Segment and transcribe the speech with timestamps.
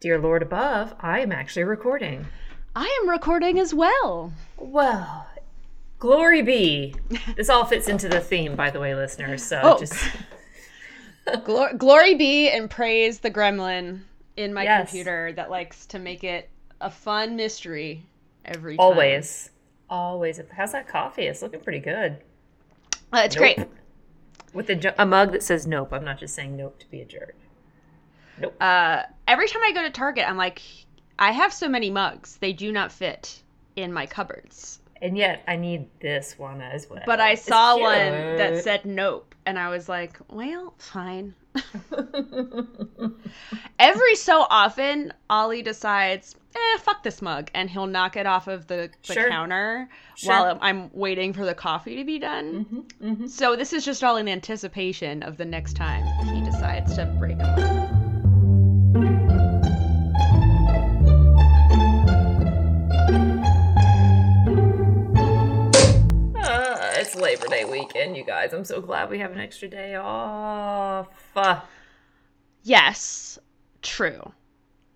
[0.00, 2.26] Dear Lord above, I am actually recording.
[2.76, 4.32] I am recording as well.
[4.56, 5.26] Well,
[5.98, 6.94] glory be.
[7.36, 9.42] This all fits into the theme, by the way, listeners.
[9.42, 9.78] So Oh.
[9.78, 9.94] just
[11.26, 14.00] Glor- glory be and praise the gremlin
[14.36, 14.88] in my Yes.
[14.90, 16.48] computer that likes to make it
[16.80, 18.04] a fun mystery
[18.44, 18.80] every time.
[18.84, 19.50] always,
[19.90, 20.40] always.
[20.52, 21.22] How's that coffee?
[21.26, 22.18] It's looking pretty good.
[23.12, 23.40] Uh, it's Nope.
[23.56, 23.58] great.
[24.54, 25.92] With a, a mug that says nope.
[25.92, 27.34] I'm not just saying nope to be a jerk.
[28.40, 28.56] Nope.
[28.60, 30.62] Uh, every time I go to Target, I'm like,
[31.18, 32.36] I have so many mugs.
[32.38, 33.42] They do not fit
[33.76, 34.80] in my cupboards.
[35.00, 37.02] and yet, I need this one as well.
[37.06, 37.84] But I It's saw cute.
[37.84, 41.34] one that said nope, and I was like, well, fine.
[43.78, 48.66] Every so often, Ollie decides, eh, fuck this mug, and he'll knock it off of
[48.66, 49.28] the, the Sure.
[49.28, 50.32] counter Sure.
[50.32, 52.84] while I'm waiting for the coffee to be done.
[53.00, 57.06] hmm So this is just all in anticipation of the next time he decides to
[57.18, 57.97] break a mug.
[67.18, 68.52] Labor Day weekend, you guys.
[68.52, 71.08] I'm so glad we have an extra day off.
[72.62, 73.38] Yes,
[73.82, 74.32] true.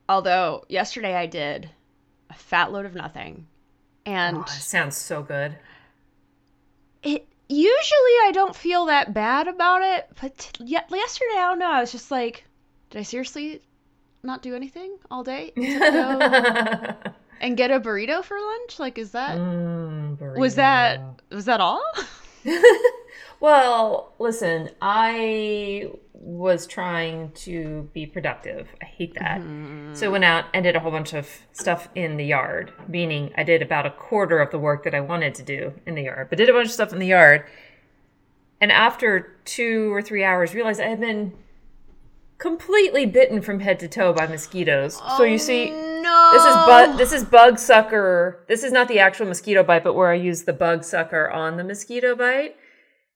[0.09, 1.71] Although yesterday I did
[2.31, 3.47] a fat load of nothing,
[4.05, 5.57] and oh, sounds so good.
[7.03, 11.59] it usually I don't feel that bad about it, but t- ye- yesterday I don't
[11.59, 11.71] know.
[11.71, 12.45] I was just like,
[12.91, 13.63] did I seriously
[14.23, 15.53] not do anything all day
[17.41, 18.79] and get a burrito for lunch?
[18.79, 21.01] Like, is that Mm, was that
[21.31, 21.83] was that all?
[23.41, 28.69] well, listen, I was trying to be productive.
[28.81, 29.41] I hate that.
[29.41, 29.95] Mm-hmm.
[29.95, 33.33] So I went out and did a whole bunch of stuff in the yard, meaning
[33.37, 36.03] I did about a quarter of the work that I wanted to do in the
[36.03, 37.45] yard, but did a bunch of stuff in the yard.
[38.61, 41.33] And after two or three hours, realized I had been
[42.43, 45.01] completely bitten from head to toe by mosquitoes.
[45.17, 46.99] so you see, no, this is bug.
[46.99, 48.45] This is bug sucker.
[48.49, 51.57] This is not the actual mosquito bite, but where I use the bug sucker on
[51.57, 52.57] the mosquito bite.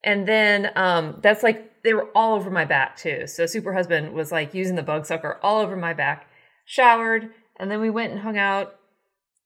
[0.04, 3.26] And then um, that's like they were all over my back too.
[3.26, 6.28] So super husband was like using the bug sucker all over my back.
[6.64, 8.76] Showered, and then we went and hung out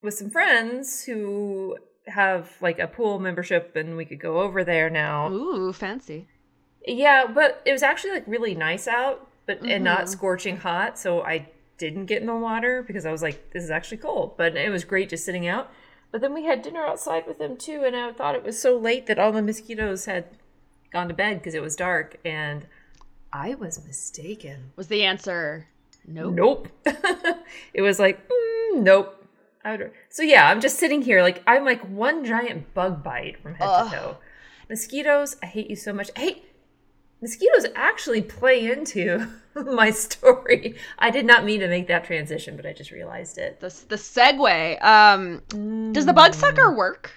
[0.02, 1.76] with some friends who
[2.06, 5.30] have like a pool membership, and we could go over there now.
[5.30, 6.28] Ooh, fancy.
[6.86, 10.08] Yeah, but it was actually like really nice out, but and not Mhm.
[10.08, 10.98] scorching hot.
[10.98, 14.36] So I didn't get in the water because I was like, this is actually cold.
[14.36, 15.70] But it was great just sitting out.
[16.12, 18.76] But then we had dinner outside with them too, and I thought it was so
[18.76, 20.24] late that all the mosquitoes had
[20.92, 22.66] gone to bed because it was dark, and
[23.32, 24.72] I was mistaken.
[24.76, 25.68] Was the answer
[26.06, 26.34] nope?
[26.34, 26.68] Nope.
[27.74, 29.24] it was like, mm, nope.
[29.64, 33.40] I would, so yeah, I'm just sitting here like I'm like one giant bug bite
[33.42, 33.90] from head Ugh.
[33.90, 34.16] to toe.
[34.68, 36.10] Mosquitoes, I hate you so much.
[36.16, 36.42] Hey,
[37.20, 40.76] mosquitoes actually play into my story.
[40.98, 43.60] I did not mean to make that transition, but I just realized it.
[43.60, 44.82] The the segue.
[44.84, 47.12] Um, does the bug sucker work?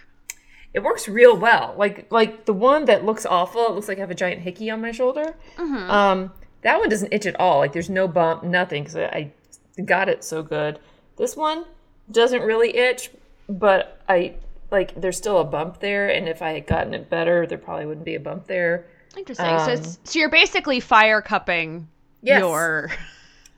[0.73, 1.75] It works real well.
[1.77, 3.67] Like like the one that looks awful.
[3.67, 5.35] It looks like I have a giant hickey on my shoulder.
[5.57, 5.89] Mm-hmm.
[5.89, 6.31] Um,
[6.61, 7.59] that one doesn't itch at all.
[7.59, 8.83] Like there's no bump, nothing.
[8.83, 9.31] Because I
[9.77, 10.79] I got it so good.
[11.17, 11.65] This one
[12.11, 13.11] doesn't really itch,
[13.47, 14.35] but I
[14.71, 16.09] like there's still a bump there.
[16.09, 18.87] And if I had gotten it better, there probably wouldn't be a bump there.
[19.17, 19.45] Interesting.
[19.45, 21.87] so, Um, it's, so you're basically fire cupping
[22.21, 22.39] Yes.
[22.39, 22.91] your.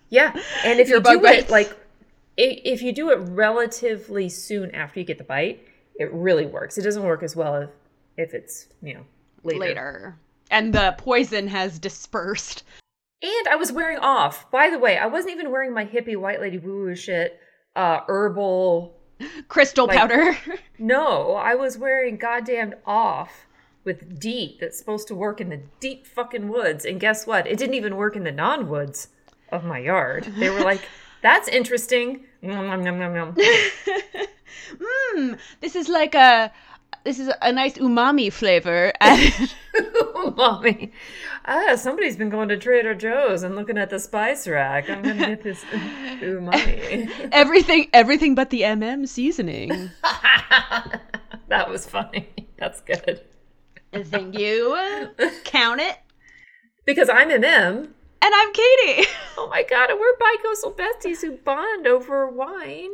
[0.10, 0.32] Yeah,
[0.64, 1.76] and if you do it like
[2.38, 5.66] if you do it relatively soon after you get the bite,
[5.96, 6.78] it really works.
[6.78, 7.70] It doesn't work as well if,
[8.18, 9.06] if it's you know
[9.44, 9.60] later.
[9.60, 10.16] later.
[10.52, 12.64] And the poison has dispersed.
[13.24, 14.50] And I was wearing off.
[14.52, 17.40] By the way, I wasn't even wearing my hippie white lady woo woo shit,
[17.76, 18.96] uh, herbal.
[19.48, 20.38] Crystal Like- powder.
[20.78, 23.48] No, I was wearing goddamn off
[23.86, 26.84] with DEET that's supposed to work in the deep fucking woods.
[26.84, 27.48] And guess what?
[27.48, 29.10] It didn't even work in the non woods
[29.52, 30.26] of my yard.
[30.38, 30.82] They were like,
[31.22, 32.26] that's interesting.
[32.42, 33.36] Nom, nom, nom, nom, nom.
[34.74, 36.52] Mmm, this is like a.
[37.04, 38.92] This is a nice umami flavor.
[40.36, 40.92] Mommy,
[41.46, 44.90] ah, somebody's been going to Trader Joe's and looking at the spice rack.
[44.90, 45.64] I'm gonna get this
[46.22, 47.30] umami.
[47.32, 49.92] everything, everything but the MM seasoning.
[51.48, 52.28] that was funny.
[52.58, 53.22] That's good.
[54.04, 54.78] Thank you.
[55.44, 55.98] Count it.
[56.86, 57.88] Because I'm MM.
[58.22, 59.08] And I'm Katy.
[59.38, 62.90] Oh my god, and we're bicoastal besties who bond over wine.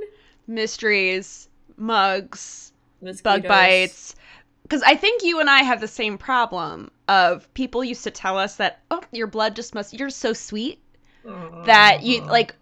[0.48, 2.74] Mysteries, mugs,
[3.22, 4.16] bug bites.
[4.64, 8.40] Because I think you and I have the same problem of people used to tell
[8.40, 10.82] us that, oh, your blood just must, you're so sweet
[11.24, 12.56] that you like,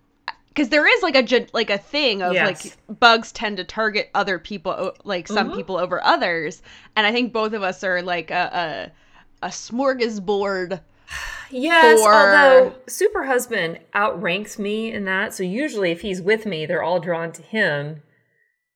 [0.49, 2.65] because there is like a like a thing of Yes.
[2.89, 5.55] like bugs tend to target other people, like some Mhm.
[5.55, 6.61] people over others,
[6.95, 8.91] and I think both of us are like a
[9.41, 10.81] a, a smorgasbord
[11.51, 15.33] Yes, For- although Super Husband outranks me in that.
[15.33, 18.03] So usually if he's with me, they're all drawn to him.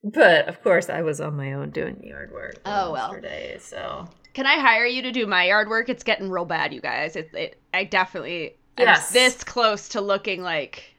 [0.03, 2.55] But of course, I was on my own doing yard work.
[2.65, 3.07] Oh, well.
[3.13, 5.87] yesterday, so Can I hire you to do my yard work?
[5.89, 7.15] It's getting real bad, you guys.
[7.15, 9.11] It, it I definitely am Yes.
[9.11, 10.92] this close to looking like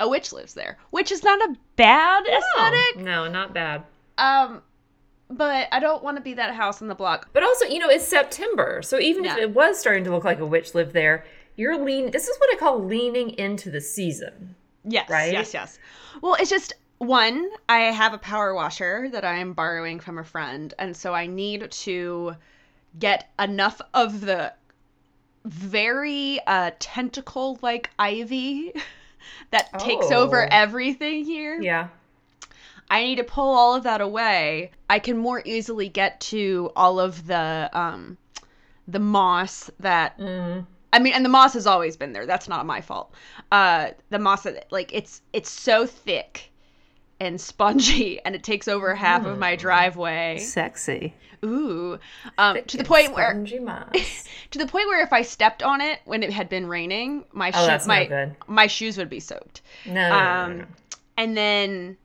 [0.00, 3.04] a witch lives there, which is not a bad aesthetic.
[3.04, 3.84] No, not bad.
[4.16, 4.62] Um,
[5.30, 7.28] but I don't want to be that house on the block.
[7.32, 10.40] But also, you know, it's September, so even if it was starting to look like
[10.40, 11.24] a witch lived there,
[11.56, 12.10] you're lean.
[12.12, 14.54] This is what I call leaning into the season.
[14.84, 15.32] Yes, Right?
[15.32, 15.78] yes, yes.
[16.22, 17.48] Well, it's just one.
[17.68, 21.26] I have a power washer that I am borrowing from a friend, and so I
[21.26, 22.34] need to
[22.98, 24.54] get enough of the
[25.44, 28.72] very uh, tentacle-like ivy
[29.50, 30.48] that takes over Oh.
[30.50, 31.60] everything here.
[31.60, 31.88] Yeah.
[32.90, 34.70] I need to pull all of that away.
[34.88, 38.16] I can more easily get to all of the um,
[38.86, 40.66] the moss that Mm.
[40.90, 42.24] I mean, and the moss has always been there.
[42.24, 43.12] That's not my fault.
[43.52, 46.50] Uh, the moss, like it's it's so thick
[47.20, 50.38] and spongy, and it takes over half of my driveway.
[50.38, 51.12] Sexy.
[51.44, 51.98] Ooh,
[52.36, 53.32] um, to the point where
[54.50, 57.48] to the point where if I stepped on it when it had been raining, my
[57.54, 58.06] Oh, shoe- that's no my
[58.46, 59.62] my shoes would be soaked.
[59.86, 60.64] No, no, no, no, Um, no.
[61.16, 61.96] And then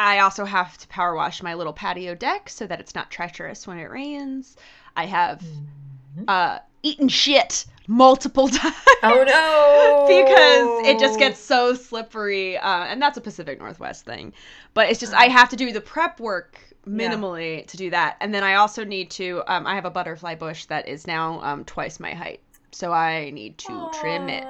[0.00, 3.66] I also have to power wash my little patio deck so that it's not treacherous
[3.66, 4.56] when it rains.
[4.96, 6.24] I have Mm-hmm.
[6.28, 8.74] uh, eaten shit multiple times.
[9.02, 10.04] Oh no!
[10.06, 14.32] because it just gets so slippery uh, and that's a pacific northwest thing
[14.74, 18.34] but it's just i have to do the prep work minimally to do that and
[18.34, 21.64] then i also need to um, i have a butterfly bush that is now um,
[21.64, 22.40] twice my height
[22.72, 24.44] so i need to trim it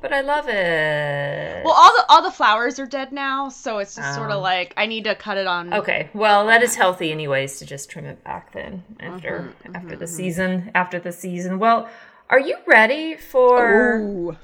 [0.00, 1.62] but I love it.
[1.64, 4.36] well all the all the flowers are dead now so it's just sort Oh.
[4.38, 7.66] of like i need to cut it on Okay, well that is healthy anyways to
[7.66, 11.58] just trim it back then after Mm-hmm, after the season after the season.
[11.58, 11.88] Well,
[12.30, 14.36] are you ready for Ooh.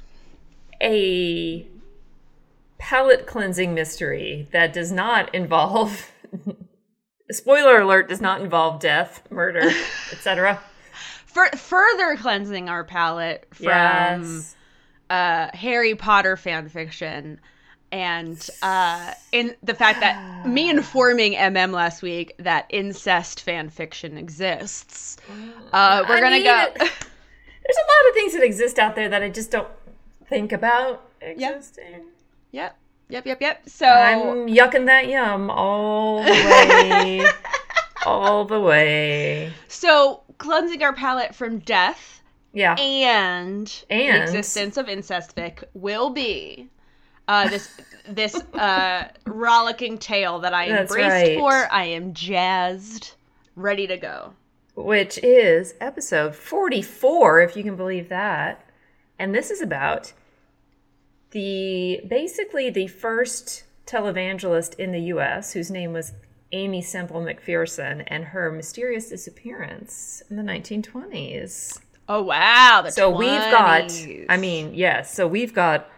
[0.83, 1.67] a
[2.79, 6.11] palate cleansing mystery that does not involve
[7.31, 9.63] spoiler alert does not involve death, murder,
[10.13, 10.61] etc.
[11.27, 14.57] For, further cleansing our palate from Yes.
[15.11, 17.41] uh, Harry Potter fan fiction,
[17.93, 24.19] and uh, in the fact that me informing MM last week that incest fan fiction
[24.19, 25.17] exists.
[25.73, 26.67] Uh, we're I gonna mean, go.
[26.77, 29.69] There's a lot of things that exist out there that I just don't
[30.29, 31.85] think about existing.
[31.93, 32.05] yep,
[32.53, 32.79] yep,
[33.09, 33.41] yep, yep.
[33.41, 33.69] Yep.
[33.69, 37.27] So I'm yucking that yum all the way.
[38.07, 39.53] all the way.
[39.69, 42.23] so cleansing our palate from death
[42.53, 42.75] Yeah.
[42.79, 46.69] and, the existence of incest fic will be.
[47.27, 47.79] Uh, this
[48.09, 51.39] this uh, rollicking tale that I am That's braced right.
[51.39, 51.53] for.
[51.71, 53.13] I am jazzed,
[53.55, 54.33] ready to go.
[54.77, 58.65] which is episode 44, if you can believe that.
[59.19, 60.13] And this is about
[61.31, 66.13] the basically the first televangelist in the US whose name was
[66.53, 71.79] Aimee Semple McPherson and her mysterious disappearance in the 1920s.
[72.09, 72.87] Oh wow!
[72.89, 73.93] So we've got,
[74.31, 75.91] I mean, yes, so we've got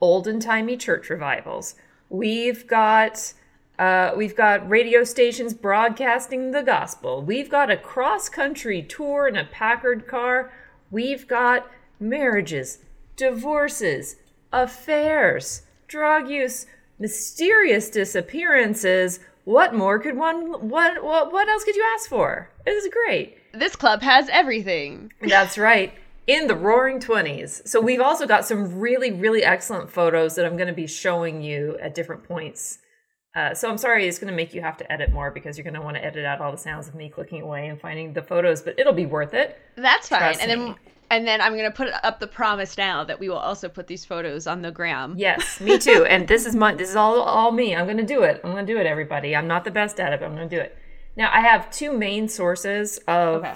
[0.00, 1.74] olden timey church revivals.
[2.08, 3.32] We've got
[3.78, 7.20] uh, we've got radio stations broadcasting the gospel.
[7.20, 10.52] We've got a cross country tour in a Packard car.
[10.90, 11.68] We've got
[11.98, 12.78] marriages,
[13.16, 14.16] divorces,
[14.52, 16.66] affairs, drug use,
[16.98, 19.20] mysterious disappearances.
[19.44, 20.68] What more could one?
[20.68, 22.50] What what what else could you ask for?
[22.66, 23.38] It is great.
[23.52, 25.12] this club has everything.
[25.20, 25.94] That's right.
[26.26, 27.66] In the roaring 20s.
[27.68, 31.40] So we've also got some really, really excellent photos that I'm going to be showing
[31.40, 32.78] you at different points.
[33.36, 35.62] Uh, so I'm sorry, it's going to make you have to edit more because you're
[35.62, 38.12] going to want to edit out all the sounds of me clicking away and finding
[38.14, 39.56] the photos, but it'll be worth it.
[39.76, 40.18] That's fine.
[40.20, 40.74] Trust and then me.
[41.10, 44.04] And then I'm gonna put up the promise now that we will also put these
[44.04, 45.14] photos on the gram.
[45.16, 46.04] Yes, me too.
[46.08, 47.74] and this is my this is all all me.
[47.74, 48.40] I'm going to do it.
[48.44, 49.34] I'm going to do it, everybody.
[49.36, 50.76] I'm not the best at it, but I'm going to do it.
[51.16, 53.54] Now I have two main sources of Okay.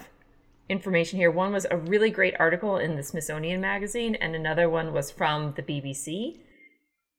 [0.69, 1.31] information here.
[1.31, 5.55] One was a really great article in the Smithsonian Magazine, and another one was from
[5.57, 6.39] the BBC.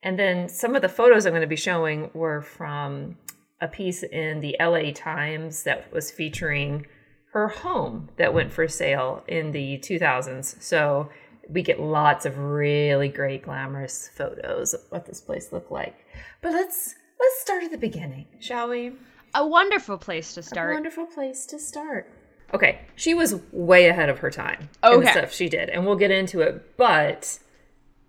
[0.04, 3.18] And then some of the photos I'm going to be showing were from
[3.60, 6.88] a piece in the LA Times that was featuring
[7.34, 10.62] her home that went for sale in the 2000s.
[10.62, 11.10] So
[11.50, 15.96] we get lots of really great glamorous photos of what this place looked like.
[16.42, 18.94] But let's let's start at the beginning, shall we?
[19.34, 20.72] A wonderful place to start.
[20.72, 22.12] A wonderful place to start.
[22.54, 25.10] Okay, she was way ahead of her time Okay.
[25.12, 26.76] stuff she did, and we'll get into it.
[26.76, 27.40] But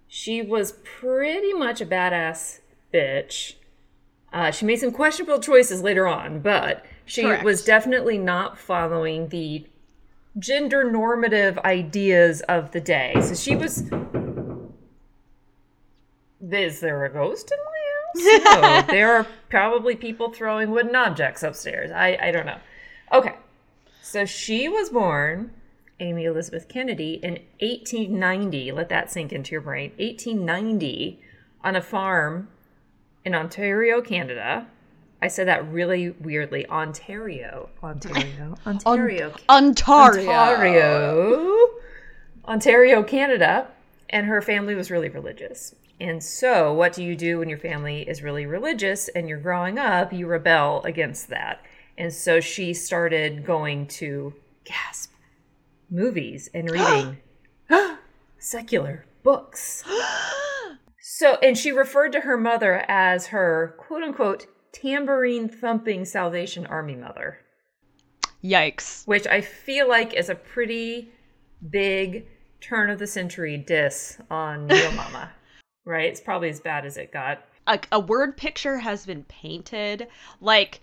[0.09, 2.59] she was pretty much a badass
[2.93, 3.55] bitch.
[4.33, 7.45] Uh, she made some questionable choices later on, but she Correct.
[7.45, 9.67] was definitely not following the
[10.39, 13.13] gender normative ideas of the day.
[13.21, 13.83] So she was.
[16.51, 18.87] Is there a ghost in my house?
[18.87, 21.91] No, there are probably people throwing wooden objects upstairs.
[21.91, 22.59] I, I don't know.
[23.13, 23.35] Okay.
[24.01, 25.51] So she was born,
[26.01, 28.73] Aimee Elizabeth Kennedy, in 1890.
[28.73, 29.91] Let that sink into your brain.
[29.99, 31.21] 1890
[31.63, 32.49] on a farm
[33.23, 34.67] in Ontario, Canada.
[35.23, 36.69] I said that really weirdly.
[36.69, 37.71] Ontario.
[37.81, 38.57] Ontario.
[38.67, 39.33] Ontario.
[39.49, 40.29] Ontario.
[40.29, 41.69] Ontario.
[42.45, 43.69] Ontario, Canada.
[44.11, 45.77] And her family was really religious.
[46.01, 49.79] And so, what do you do when your family is really religious and you're growing
[49.79, 50.13] up?
[50.13, 51.65] You rebel against that.
[51.97, 55.13] And so she started going to gasp
[55.89, 57.19] movies and reading
[58.39, 59.85] secular books.
[61.05, 66.97] So, and she referred to her mother as her quote unquote tambourine thumping Salvation Army
[66.97, 67.39] mother,
[68.43, 69.07] Yikes.
[69.07, 71.11] which I feel like is a pretty
[71.71, 72.27] big
[72.61, 75.33] turn of the century diss on Neo Mama.
[75.85, 76.07] right?
[76.07, 77.45] It's probably as bad as it got.
[77.67, 80.09] A, a word picture has been painted.
[80.41, 80.81] Like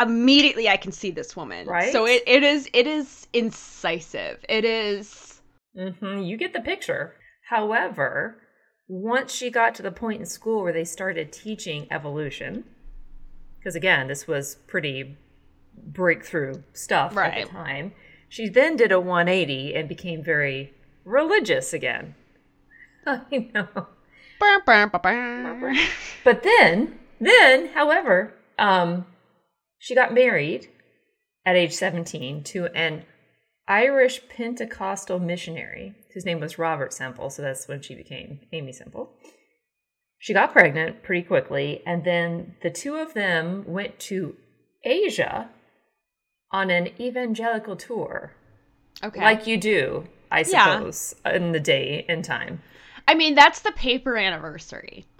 [0.00, 1.66] immediately I can see this woman.
[1.66, 1.92] Right?
[1.92, 4.44] So it, it is it is incisive.
[4.48, 5.40] It is
[5.76, 7.14] hmm You get the picture.
[7.48, 8.40] However,
[8.88, 12.64] once she got to the point in school where they started teaching evolution,
[13.68, 15.14] because again, this was pretty
[15.76, 17.92] breakthrough stuff at the time,
[18.26, 20.72] she then did a 180 and became very
[21.04, 22.14] religious again.
[23.06, 23.68] I know.
[26.24, 29.04] But then, then, however, um,
[29.78, 30.68] she got married
[31.44, 33.04] at age 17 to an
[33.68, 37.28] Irish Pentecostal missionary whose name was Robert Semple.
[37.28, 39.12] So that's when she became Aimee Semple.
[40.18, 44.36] She got pregnant pretty quickly, and then the two of them went to
[44.84, 45.48] Asia
[46.50, 48.32] on an evangelical tour,
[49.04, 49.20] Okay.
[49.20, 50.76] like you do, I Yeah.
[50.78, 52.62] suppose, in the day and time.
[53.06, 55.06] I mean, that's the paper anniversary.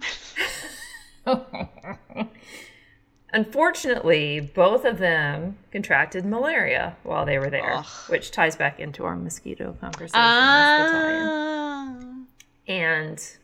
[3.33, 7.87] Unfortunately, both of them contracted malaria while they were there, Ugh.
[8.09, 10.13] which ties back into our mosquito conversation.
[10.23, 11.29] That's the tie-in.
[11.31, 11.99] Ah.
[12.69, 13.37] And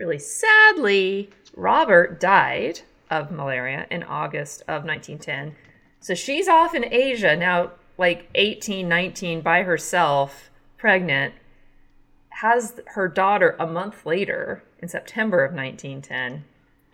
[0.00, 2.80] really sadly, Robert died
[3.10, 5.54] of malaria in August of 1910.
[6.00, 11.34] So she's off in Asia now, like 18, 19, by herself, pregnant,
[12.30, 16.44] has her daughter a month later in September of 1910,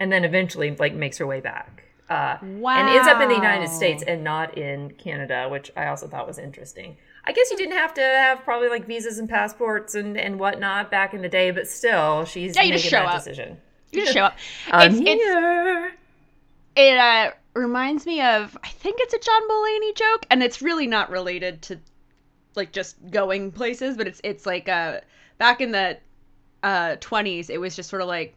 [0.00, 1.84] and then eventually like makes her way back.
[2.08, 2.38] Uh,
[2.78, 6.26] And ends up in the United States and not in Canada, which I also thought
[6.26, 6.96] was interesting.
[7.28, 10.90] I guess you didn't have to have probably like visas and passports and, and whatnot
[10.90, 13.18] back in the day, but still, she's Yeah, you making just show that up.
[13.24, 13.56] decision.
[13.92, 14.36] You just show up.
[14.70, 15.92] I'm It's- it's-
[16.76, 20.86] it uh, reminds me of I think it's a John Mulaney joke, and it's really
[20.86, 21.78] not related to
[22.54, 25.00] like just going places, but it's it's like uh
[25.38, 25.98] back in the
[26.62, 28.34] uh 20s, it was just sort of like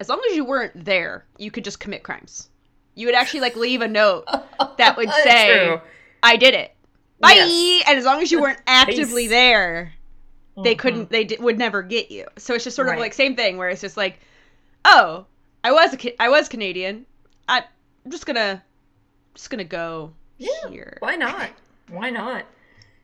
[0.00, 2.48] as long as you weren't there, you could just commit crimes.
[2.94, 4.26] You would actually like leave a note
[4.78, 5.80] that would say,
[6.22, 6.71] "I did it."
[7.22, 7.32] Bye.
[7.36, 7.84] Yes.
[7.88, 9.30] And as long as you weren't actively Peace.
[9.30, 9.94] there,
[10.62, 10.78] they Mhm.
[10.78, 13.00] couldn't they d- would never get you so it's just sort of Right.
[13.00, 14.18] like same thing where it's just like
[14.84, 15.24] oh
[15.64, 17.06] i was a Ca- i was canadian
[17.48, 17.64] I,
[18.04, 18.62] i'm just gonna
[19.34, 21.48] just gonna go Yeah, here Why not?
[21.88, 22.44] Why not?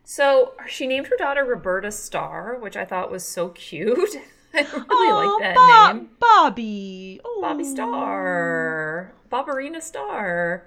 [0.05, 4.17] So she named her daughter Roberta Starr, which I thought was so cute.
[4.55, 6.09] I really Aw, like that Bob- name.
[6.21, 7.39] bobby oh.
[7.43, 9.13] Bobby Starr.
[9.31, 10.67] Bobberina Starr.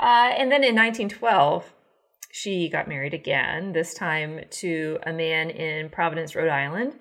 [0.00, 1.72] Uh, and then in 1912,
[2.30, 6.94] she got married again, this time to a man in Providence, Rhode Island,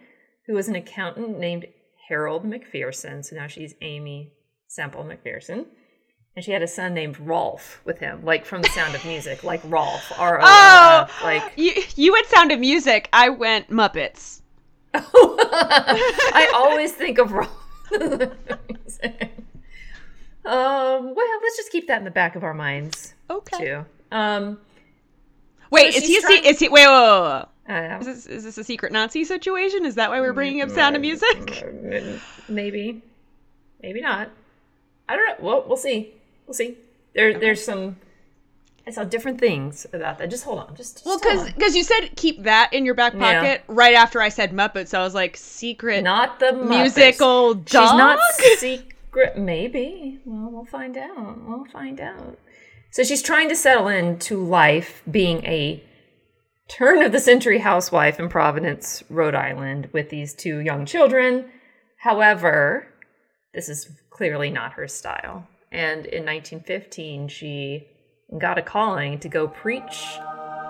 [0.46, 1.66] who was an accountant named
[2.08, 3.24] Harold McPherson.
[3.24, 4.32] So now she's Aimee
[4.68, 5.66] Semple McPherson.
[6.36, 9.44] And she had a son named Rolf with him, like from the sound of music,
[9.44, 10.12] like Rolf.
[10.20, 14.42] R O L oh Like you you went sound of music i went muppets
[14.94, 17.50] I always think of Rolf.
[17.92, 18.32] um,
[20.46, 23.86] well, let's just keep that in the back of our minds okay too.
[24.12, 24.60] Um,
[25.72, 27.46] wait So is he she's a se- trying- is he wait, wait, wait, wait.
[27.70, 27.98] I don't know.
[28.00, 29.86] Is this, is this a secret Nazi situation?
[29.86, 31.66] Is that why we're bringing up Sound of Music?
[32.50, 33.02] Maybe,
[33.84, 34.30] maybe not.
[35.10, 35.36] I don't know.
[35.46, 36.14] Well, we'll see.
[36.46, 36.78] We'll see.
[37.14, 37.98] There, there's some.
[38.86, 40.30] I saw different things about that.
[40.30, 40.76] Just hold on.
[40.78, 43.20] Just, just Well, hold because you said keep that in your back Yeah.
[43.42, 44.88] pocket right after I said Muppets.
[44.90, 46.70] So I was like, secret not the Muppets.
[46.70, 47.68] musical dog.
[47.68, 48.20] She's not
[48.60, 49.38] secret.
[49.38, 50.20] Maybe.
[50.24, 51.46] Well, we'll find out.
[51.46, 52.38] We'll find out.
[52.92, 55.84] So she's trying to settle into life being a
[56.68, 61.46] turn of the century housewife in Providence, Rhode Island, with these two young children.
[61.98, 62.88] However,
[63.54, 65.48] this is clearly not her style.
[65.72, 67.88] And in 1915, she
[68.38, 70.18] got a calling to go preach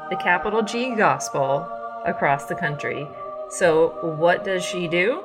[0.09, 1.67] the capital G gospel
[2.05, 3.07] across the country.
[3.49, 5.23] So, what does she do?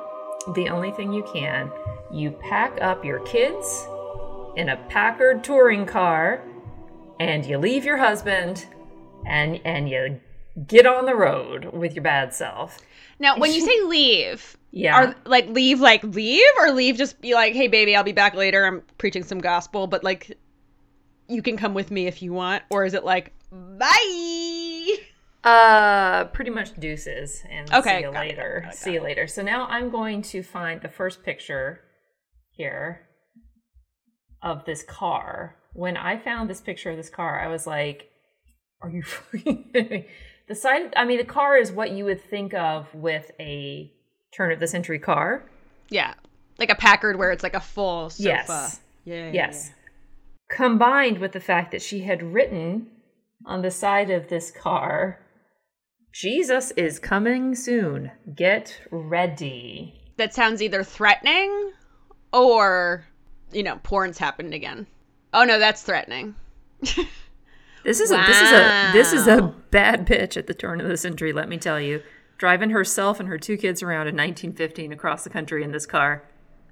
[0.55, 1.71] The only thing you can.
[2.11, 3.87] You pack up your kids
[4.55, 6.43] in a Packard touring car
[7.23, 8.65] and you leave your husband
[9.25, 10.19] and and you
[10.67, 12.79] get on the road with your bad self.
[13.19, 14.95] Now, when you say leave, Yeah.
[14.97, 18.35] are like leave like leave or leave just be like, "Hey baby, I'll be back
[18.35, 18.65] later.
[18.65, 20.37] I'm preaching some gospel, but like
[21.29, 24.95] you can come with me if you want." Or is it like, "Bye."
[25.43, 28.59] Uh, pretty much deuces, and Okay, see you it, later.
[28.63, 29.27] got it, got see you later.
[29.27, 31.81] So now I'm going to find the first picture
[32.51, 33.01] here
[34.41, 35.55] of this car.
[35.73, 38.09] When I found this picture of this car, I was like,
[38.81, 40.07] "Are you freaking kidding me?"
[40.47, 43.91] The side, I mean, the car is what you would think of with a
[44.35, 45.49] turn of the century car.
[45.89, 46.13] Yeah.
[46.59, 48.29] Like a Packard where it's like a full sofa.
[48.29, 48.79] Yes.
[49.05, 49.15] Yeah.
[49.15, 49.71] yeah, Yes.
[50.49, 52.87] Combined with the fact that she had written
[53.45, 55.19] on the side of this car,
[56.13, 58.11] Jesus is coming soon.
[58.35, 59.99] Get ready.
[60.17, 61.71] That sounds either threatening
[62.31, 63.05] or,
[63.51, 64.85] you know, porn's happened again.
[65.33, 66.35] Oh no, that's threatening.
[67.83, 70.87] This is a this is a this is a bad bitch at the turn of
[70.87, 72.01] the century, let me tell you.
[72.37, 76.23] Driving herself and her two kids around in 1915 across the country in this car.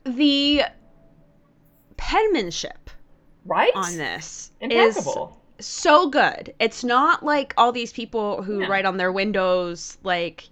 [0.05, 0.63] The
[1.97, 2.89] penmanship
[3.45, 3.71] Right?
[3.75, 5.09] on this is
[5.59, 6.53] so good.
[6.59, 8.67] It's not like all these people who No.
[8.69, 10.47] write on their windows like,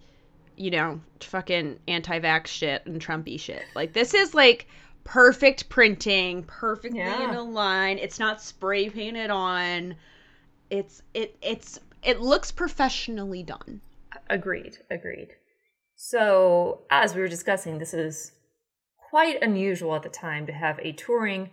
[0.58, 3.63] you know, fucking anti-vax shit and Trumpy shit.
[3.75, 4.68] Like this is like
[5.03, 7.29] perfect printing, perfectly Yeah.
[7.29, 7.98] in a line.
[7.98, 9.96] It's not spray painted on.
[10.70, 13.82] It's it it's it looks professionally done.
[14.29, 14.77] Agreed.
[14.89, 15.29] Agreed.
[15.96, 18.32] So, as we were discussing, this is
[19.10, 21.50] quite unusual at the time to have a touring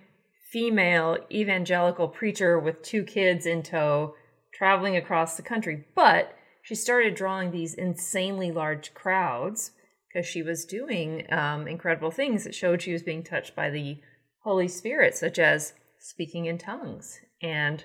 [0.52, 4.14] female evangelical preacher with two kids in tow
[4.54, 5.84] traveling across the country.
[5.94, 9.72] But she started drawing these insanely large crowds
[10.16, 13.98] because she was doing um, incredible things that showed she was being touched by the
[14.38, 17.84] Holy Spirit, such as speaking in tongues and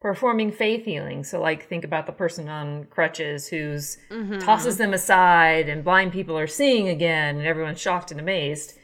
[0.00, 1.22] performing faith healing.
[1.22, 3.98] So, like, think about the person on crutches who's
[4.40, 8.76] tosses them aside, and blind people are seeing again, and everyone's shocked and amazed.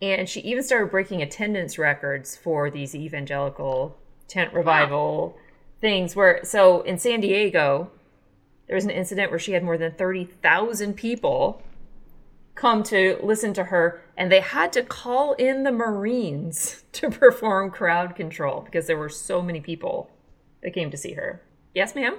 [0.00, 5.36] And she even started breaking attendance records for these evangelical tent revival
[5.80, 6.14] things.
[6.14, 7.90] Where, so in San Diego,
[8.68, 11.60] there was an incident where she had more than 30,000 people
[12.54, 17.70] come to listen to her, and they had to call in the Marines to perform
[17.70, 20.10] crowd control because there were so many people
[20.62, 21.42] that came to see her.
[21.74, 22.16] Yes, ma'am?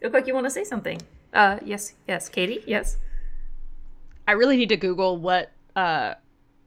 [0.00, 1.00] You look like you want to say something.
[1.32, 2.28] Uh, yes, yes.
[2.28, 2.98] Katy, yes.
[4.26, 6.14] I really need to Google what uh,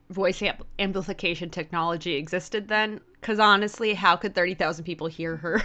[0.09, 5.63] voice amp- amplification technology existed then, because honestly, how could thirty thousand people hear her?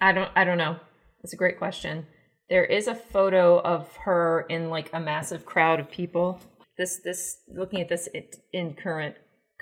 [0.00, 0.76] I don't I don't know.
[1.22, 2.06] That's a great question.
[2.48, 6.40] There is a photo of her in like a massive crowd of people.
[6.80, 9.16] This this looking at this it, in current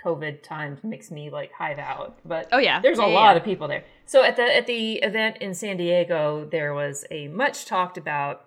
[0.05, 2.21] COVID times makes me like hive out.
[2.25, 2.81] But Oh, yeah.
[2.81, 3.39] there's a Yeah, yeah, lot yeah.
[3.39, 3.83] of people there.
[4.07, 8.45] So at the at the event in San Diego, there was a much talked about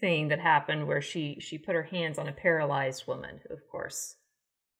[0.00, 3.60] thing that happened where she she put her hands on a paralyzed woman who of
[3.70, 4.16] course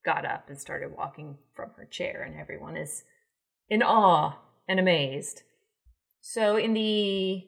[0.05, 3.05] got up and started walking from her chair and everyone is
[3.69, 5.43] in awe and amazed.
[6.23, 7.47] So in the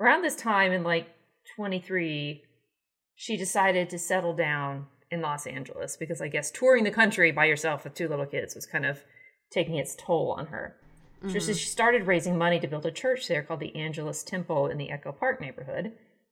[0.00, 1.08] around this time in like
[1.56, 2.42] 23
[3.20, 7.46] she decided to settle down in Los Angeles because I guess touring the country by
[7.46, 9.02] yourself with two little kids was kind of
[9.50, 10.76] taking its toll on her.
[11.26, 14.68] So she she started raising money to build a church there called the Angelus Temple
[14.68, 15.90] in the Echo Park neighborhood.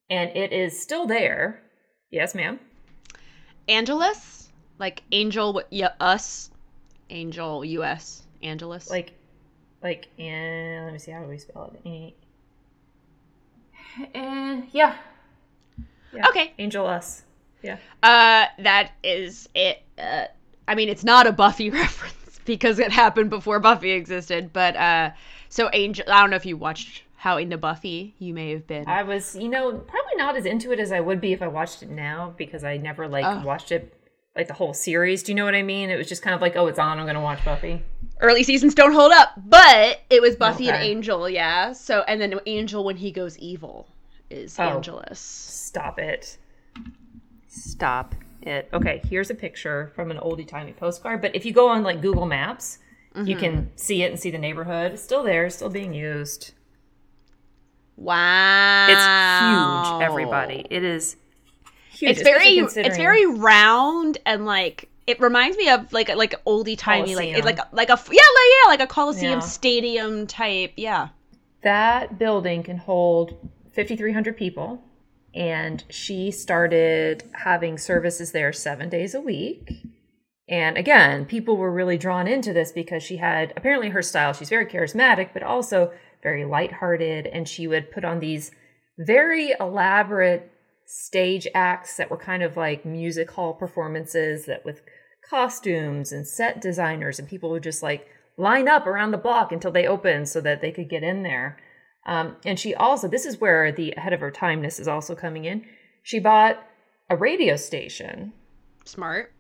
[0.09, 1.61] And it is still there.
[2.13, 2.61] Yes, ma'am.
[3.69, 6.53] Angelus, like angel, yeah, us,
[7.11, 8.89] angel, us, Angelus.
[8.89, 9.15] Like,
[9.83, 11.89] like, and let me see, how do we spell it?
[11.89, 12.15] A-
[14.15, 14.95] Eh, yeah.
[16.13, 16.29] Yeah.
[16.29, 16.53] Okay.
[16.59, 17.23] Angel us.
[17.63, 17.77] Yeah.
[18.03, 19.83] uh, that is it.
[19.99, 20.25] Uh,
[20.69, 24.53] I mean, it's not a Buffy reference because it happened before Buffy existed.
[24.53, 25.11] But uh,
[25.49, 28.15] so angel, I don't know if you watched How into Buffy.
[28.19, 28.87] You may have been.
[28.89, 31.49] I was, you know, probably not as into it as I would be if I
[31.49, 33.45] watched it now because I never like Oh.
[33.45, 33.93] watched it
[34.37, 35.23] like the whole series.
[35.23, 35.89] Do you know what I mean?
[35.91, 36.99] It was just kind of like, oh, it's on.
[37.01, 37.83] I'm gonna watch Buffy.
[38.21, 41.73] Early seasons don't hold up, but it was Buffy and Angel, yeah.
[41.73, 43.89] So and then Angel when he goes evil
[44.31, 44.65] is Oh.
[44.65, 45.21] Angelus.
[45.21, 46.39] Stop it.
[47.49, 48.69] Stop it.
[48.73, 51.21] Okay, here's a picture from an oldie timey postcard.
[51.21, 52.79] But if you go on like Google Maps,
[53.15, 53.41] you mm-hmm.
[53.41, 54.93] can see it and see the neighborhood.
[54.93, 56.53] It's still there, still being used.
[57.97, 60.67] Wow, It's huge, everybody.
[60.69, 61.17] It is
[61.91, 62.13] huge.
[62.13, 67.15] It's very, it's very round and like it reminds me of like like oldie timey
[67.15, 69.39] like like like a yeah like yeah like a Coliseum Yeah.
[69.39, 71.09] stadium type yeah.
[71.63, 73.39] that building can hold
[73.77, 74.83] 5,300 people.
[75.35, 79.85] And she started having services there seven days a week.
[80.49, 84.33] And again, people were really drawn into this because she had apparently her style.
[84.33, 87.27] She's very charismatic, but also very lighthearted.
[87.27, 88.51] And she would put on these
[88.99, 90.51] very elaborate
[90.87, 94.83] stage acts that were kind of like music hall performances that with
[95.29, 98.07] costumes and set designers and people would just like
[98.39, 101.59] line up around the block until they opened so that they could get in there.
[102.07, 105.45] Um, and she also, this is where the ahead of her timeness is also coming
[105.45, 105.65] in.
[106.03, 106.65] She bought
[107.11, 108.33] a radio station.
[108.85, 109.33] Smart.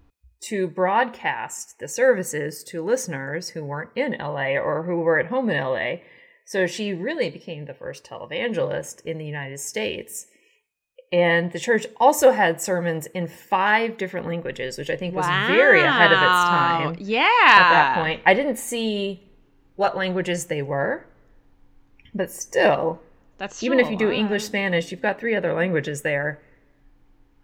[0.48, 5.48] To broadcast the services to listeners who weren't in LA or who were at home
[5.48, 6.02] in LA.
[6.44, 10.26] So she really became the first televangelist in the United States.
[11.12, 15.46] And the church also had sermons in five different languages, which I think was wow.
[15.46, 16.96] very ahead of its time.
[16.98, 17.22] Yeah.
[17.22, 19.22] At that point, I didn't see
[19.76, 21.07] what languages they were,
[22.16, 23.00] but still,
[23.38, 26.40] that's even if you do English, Spanish, you've got three other languages there.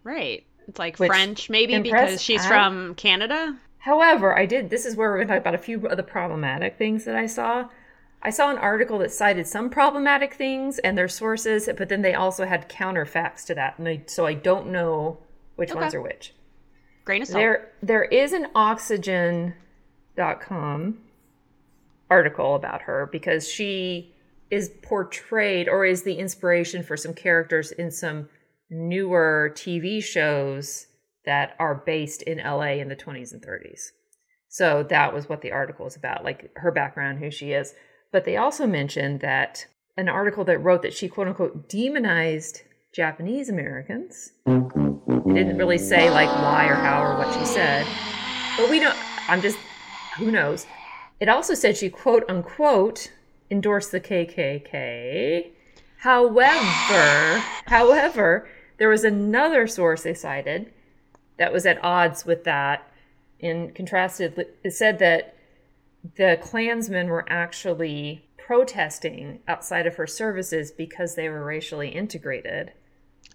[0.03, 0.45] Right.
[0.67, 3.57] It's like French, maybe because she's from Canada.
[3.79, 4.69] However, I did.
[4.69, 7.15] This is where we're going to talk about a few of the problematic things that
[7.15, 7.67] I saw.
[8.21, 12.13] I saw an article that cited some problematic things and their sources, but then they
[12.13, 15.17] also had counter facts to that, and I, so I don't know
[15.57, 15.79] which okay.
[15.81, 16.33] ones are which.
[17.03, 17.39] Grain of salt.
[17.39, 20.97] There, there is an Oxygen.com
[22.09, 24.12] article about her because she
[24.53, 28.29] is portrayed or is the inspiration for some characters in some
[28.69, 30.85] newer TV shows
[31.25, 33.89] that are based in LA in the 20s and 30s.
[34.49, 37.73] So that was what the article is about, like her background, who she is.
[38.11, 39.65] But they also mentioned that
[39.97, 42.61] an article that wrote that she quote unquote demonized
[42.93, 44.33] Japanese Americans.
[44.45, 47.87] It didn't really say like why or how or what she said.
[48.57, 49.57] But we don't, I'm just,
[50.19, 50.67] who knows.
[51.19, 53.11] It also said she quote unquote
[53.49, 55.51] endorsed the KKK.
[55.97, 60.73] However, however, there was another source they cited
[61.37, 62.91] that was at odds with that
[63.41, 64.47] and contrasted.
[64.63, 65.35] It said that
[66.15, 72.73] the Klansmen were actually protesting outside of her services because they were racially integrated.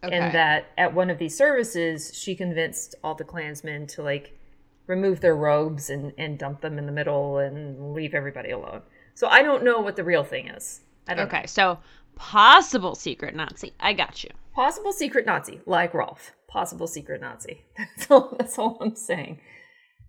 [0.04, 0.14] Okay.
[0.14, 4.38] And that at one of these services, she convinced all the Klansmen to like
[4.86, 8.82] remove their robes and, and dump them in the middle and leave everybody alone.
[9.18, 10.80] So I don't know what the real thing is.
[11.10, 11.46] okay, know.
[11.46, 11.78] so
[12.14, 13.72] possible secret Nazi.
[13.80, 14.30] I got you.
[14.54, 16.32] Possible secret Nazi, like Rolf.
[16.48, 17.64] Possible secret Nazi.
[17.76, 19.40] That's all, that's all I'm saying.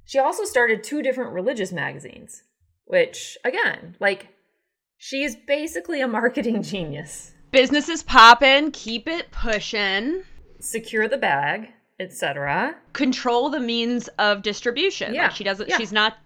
[0.06, 2.44] She also started two different religious magazines
[2.90, 4.30] which again, like
[4.98, 7.32] she is basically a marketing genius.
[7.52, 10.24] Business is popping, keep it pushing,
[10.60, 11.70] secure the bag,
[12.00, 12.76] etc.
[12.94, 15.14] Control the means of distribution.
[15.14, 15.70] Yeah, like she doesn't.
[15.70, 15.78] Yeah.
[15.78, 16.18] She's not.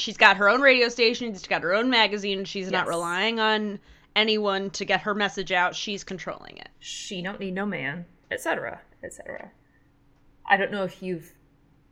[0.00, 1.32] She's got her own radio station.
[1.32, 2.44] She's got her own magazine.
[2.44, 2.72] She's yes.
[2.72, 3.78] not relying on
[4.16, 5.74] anyone to get her message out.
[5.74, 6.68] She's controlling it.
[6.78, 9.52] She don't need no man, etc., etc.
[10.48, 11.32] I don't know if you've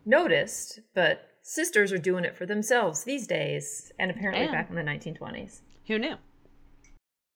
[0.04, 4.52] noticed, but sisters are doing it for themselves these days, and apparently Damn.
[4.52, 5.60] back in the 1920s.
[5.86, 6.16] Who knew?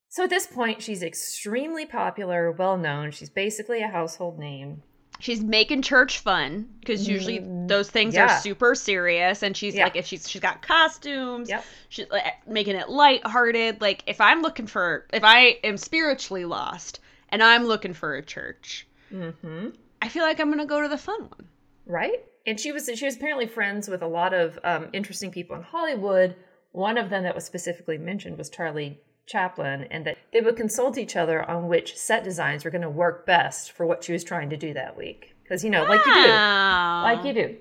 [0.08, 3.12] So at this point, she's extremely popular, well known.
[3.12, 4.82] She's basically a household name.
[5.22, 8.24] She's making church fun because usually mm, those things yeah.
[8.24, 9.84] are super serious, and she's yeah.
[9.84, 11.64] like, if she's she's got costumes, yep.
[11.88, 13.80] she's like, making it lighthearted.
[13.80, 18.22] Like if I'm looking for, if I am spiritually lost and I'm looking for a
[18.22, 19.68] church, mm-hmm.
[20.02, 21.48] I feel like I'm gonna go to the fun one,
[21.86, 22.20] right?
[22.46, 25.62] and she was she was apparently friends with a lot of um, interesting people in
[25.62, 26.34] Hollywood.
[26.72, 30.98] One of them that was specifically mentioned was Charlie Chaplin, and that they would consult
[30.98, 34.24] each other on which set designs were going to work best for what she was
[34.24, 35.34] trying to do that week.
[35.42, 37.56] Because you know, like you do, like you do,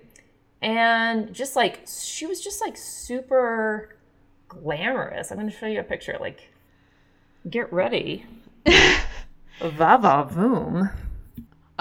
[0.62, 3.96] and just like she was just like super
[4.48, 5.32] glamorous.
[5.32, 6.18] I'm going to show you a picture.
[6.20, 6.50] Like,
[7.50, 8.26] get ready,
[8.66, 10.92] va va voom.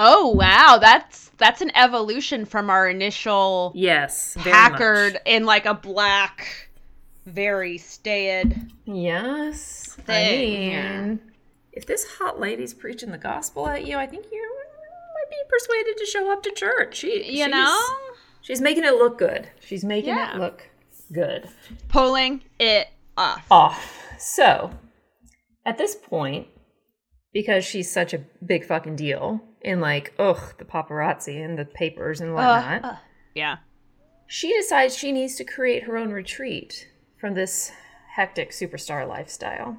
[0.02, 6.69] Oh wow, that's that's an evolution from our initial yes Packard in like a black,
[7.30, 8.70] very staid.
[8.84, 10.74] Yes, thing.
[10.74, 11.20] I mean,
[11.72, 14.56] if this hot lady's preaching the gospel at you, I think you
[15.14, 16.96] might be persuaded to show up to church.
[16.96, 17.78] She, you know,
[18.40, 19.48] she's making it look good.
[19.60, 20.34] She's making yeah.
[20.34, 20.68] it look
[21.12, 21.48] good.
[21.88, 23.46] Pulling it off.
[23.50, 24.06] Off.
[24.18, 24.70] So,
[25.64, 26.48] at this point,
[27.32, 32.20] because she's such a big fucking deal in like, ugh, the paparazzi and the papers
[32.20, 32.84] and whatnot.
[32.84, 32.96] Uh, uh,
[33.34, 33.56] yeah.
[34.26, 36.88] She decides she needs to create her own retreat
[37.20, 37.70] from this
[38.14, 39.76] hectic superstar lifestyle.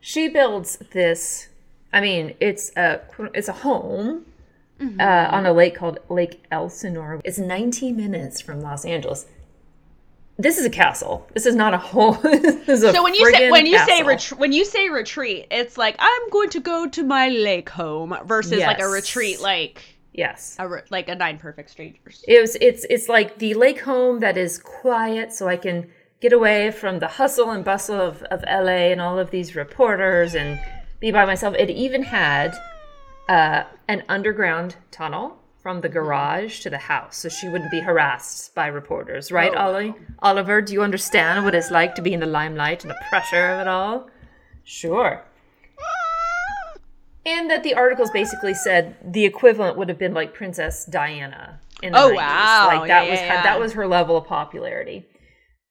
[0.00, 1.48] She builds this.
[1.92, 3.00] I mean, it's a
[3.34, 4.26] it's a home
[4.78, 5.00] mm-hmm.
[5.00, 7.20] uh, on a lake called Lake Elsinore.
[7.24, 9.26] It's 19 minutes from Los Angeles.
[10.38, 11.26] this is a castle.
[11.32, 12.18] This is not a home.
[12.22, 15.46] this is a So when you say when you say ret- when you say retreat,
[15.50, 19.82] it's like I'm going to go to my lake home versus like a retreat like
[20.12, 22.22] yes, a like a nine perfect strangers.
[22.28, 22.56] it was.
[22.60, 26.98] It's it's like the lake home that is quiet, so I can get away from
[26.98, 30.58] the hustle and bustle of of LA and all of these reporters and
[31.00, 31.54] be by myself.
[31.58, 32.56] It even had
[33.28, 38.54] uh, an underground tunnel from the garage to the house, so she wouldn't be harassed
[38.54, 39.32] by reporters.
[39.32, 39.94] Right, Oh, Ollie?
[40.20, 43.48] Oliver, do you understand what it's like to be in the limelight and the pressure
[43.48, 44.08] of it all?
[44.62, 45.24] Sure.
[47.24, 51.92] And that the articles basically said the equivalent would have been like Princess Diana in
[51.92, 52.16] the Oh, 90s.
[52.16, 52.66] wow.
[52.68, 53.42] Like that Yeah, was yeah, yeah.
[53.42, 55.04] that was her level of popularity.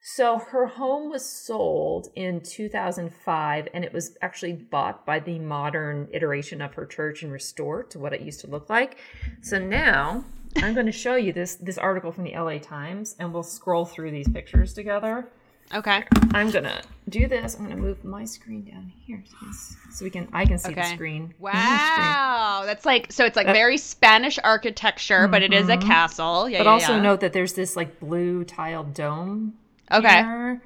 [0.07, 6.09] So her home was sold in 2005 and it was actually bought by the modern
[6.13, 8.97] iteration of her church and restored to what it used to look like.
[9.41, 10.23] So now
[10.57, 13.83] I'm going to show you this this article from the LA Times and we'll scroll
[13.83, 15.27] through these pictures together.
[15.73, 16.03] Okay.
[16.35, 17.55] I'm going to do this.
[17.55, 20.27] I'm going to move my screen down here so, we can s- so we can
[20.31, 21.33] I can see the screen.
[21.39, 23.25] Wow, that's like so.
[23.25, 25.87] It's like very Spanish architecture, but it is a mm-hmm.
[25.87, 26.47] castle.
[26.47, 27.01] Yeah, But yeah, also yeah.
[27.01, 29.55] note that there's this like blue tiled dome.
[29.91, 30.07] Okay.
[30.15, 30.61] here.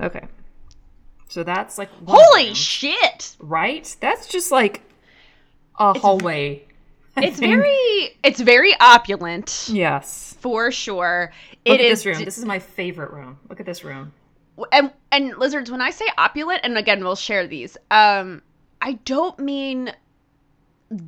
[0.00, 0.26] Okay.
[1.28, 3.36] So that's like Holy shit!
[3.38, 3.94] right?
[4.00, 4.82] That's just like
[5.78, 6.64] a hallway.
[7.16, 10.36] I It's very it's very opulent yes.
[10.40, 11.32] for sure.
[11.66, 12.24] Look It at is this room.
[12.24, 13.38] This is my favorite room.
[13.48, 14.12] Look at this room.
[14.72, 18.40] and and lizards when i say opulent and again we'll share these um
[18.80, 19.92] i don't mean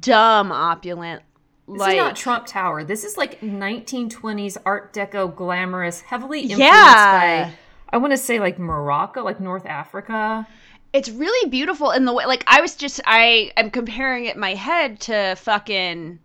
[0.00, 1.22] dumb opulent
[1.68, 2.83] This like is not Trump Tower.
[2.85, 7.44] This is like 1920s Art Deco, glamorous, heavily influenced Yeah.
[7.50, 7.52] by.
[7.90, 10.46] I want to say like Morocco, like North Africa.
[10.92, 14.40] it's really beautiful in the way like i was just i am comparing it in
[14.40, 16.18] my head to fucking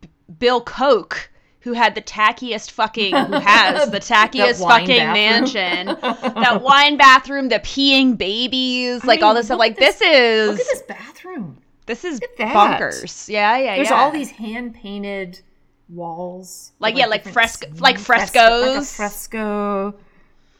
[0.00, 1.28] B- bill koch
[1.60, 5.12] who had the tackiest fucking who has the tackiest fucking bathroom.
[5.12, 5.86] mansion
[6.42, 10.60] that wine bathroom the peeing babies like all this stuff like this- this is Look
[10.60, 11.58] at this bathroom.
[11.86, 15.40] This is bonkers yeah yeah There's yeah all these hand painted
[15.88, 18.92] walls, Like, with, yeah, like fresco- like fresco- like a frescoes.
[18.96, 19.94] fresco.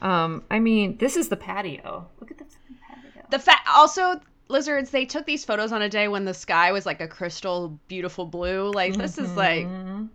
[0.01, 2.07] Um, I mean, this is the patio.
[2.19, 3.25] Look at the patio.
[3.29, 6.85] The fact also lizards they took these photos on a day when the sky was
[6.85, 8.71] like a crystal beautiful blue.
[8.71, 10.09] Like this is like Mhm.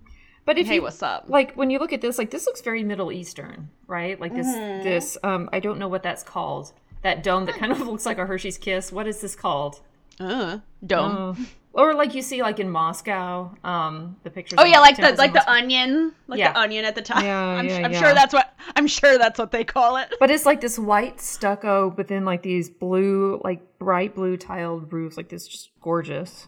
[0.45, 1.27] But if hey, you what's up?
[1.29, 4.19] like when you look at this, like this looks very Middle Eastern, right?
[4.19, 4.83] Like this, Mm-hmm.
[4.85, 5.19] this.
[5.23, 6.73] Um, I don't know what that's called.
[7.03, 8.91] That dome that kind of looks like a Hershey's Kiss.
[8.91, 9.81] What is this called?
[10.21, 11.17] Uh, dome.
[11.39, 11.47] Oh.
[11.75, 14.59] Or like you see like in Moscow, um, the pictures.
[14.61, 16.53] Oh yeah, like the like the onion, like Yeah.
[16.53, 17.23] the onion at the top.
[17.23, 17.99] Yeah, I'm, yeah, I'm yeah.
[17.99, 20.13] sure that's what I'm sure that's what they call it.
[20.21, 24.93] But it's like this white stucco, but then like these blue, like bright blue tiled
[24.93, 26.47] roofs, like this, just gorgeous.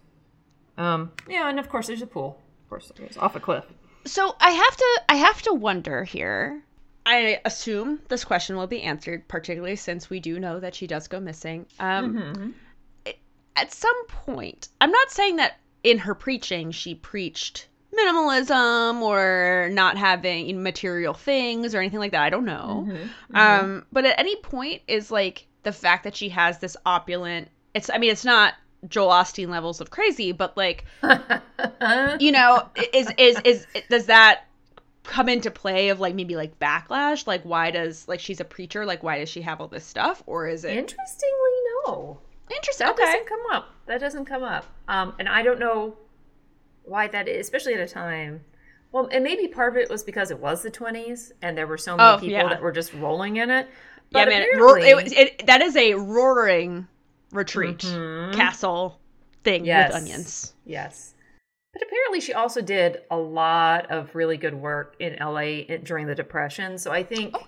[0.76, 2.38] Um, yeah, and of course there's a pool.
[2.64, 3.64] Of course, there is off a cliff.
[4.04, 6.62] So I have to I have to wonder here.
[7.06, 11.08] I assume this question will be answered, particularly since we do know that she does
[11.08, 11.64] go missing.
[11.80, 12.50] Um, Mm-hmm.
[13.56, 19.96] At some point, I'm not saying that in her preaching she preached minimalism or not
[19.96, 22.22] having material things or anything like that.
[22.22, 22.86] I don't know.
[22.88, 23.36] Mm-hmm.
[23.36, 27.48] Um, but at any point is like the fact that she has this opulent.
[27.74, 28.54] It's I mean it's not
[28.88, 30.84] Joel Osteen levels of crazy, but like
[32.20, 34.46] you know is is is does that
[35.04, 38.86] come into play of like maybe like backlash like why does like she's a preacher
[38.86, 41.50] like why does she have all this stuff or is it Interestingly,
[41.86, 42.18] no,
[42.50, 43.70] interesting that okay doesn't come up.
[43.86, 44.64] That doesn't come up.
[44.88, 45.96] Um, and I don't know
[46.84, 48.42] why that is, especially at a time.
[48.92, 51.78] Well, and maybe part of it was because it was the 20s and there were
[51.78, 52.48] so many Oh, people yeah.
[52.48, 53.68] that were just rolling in it.
[54.10, 56.86] yeah man it, it, it, that is a roaring
[57.32, 58.32] retreat Mhm.
[58.34, 59.00] castle
[59.42, 59.88] thing Yes.
[59.92, 61.14] with onions Yes.
[61.72, 66.14] But apparently, she also did a lot of really good work in LA during the
[66.14, 66.78] Depression.
[66.78, 67.44] So I think okay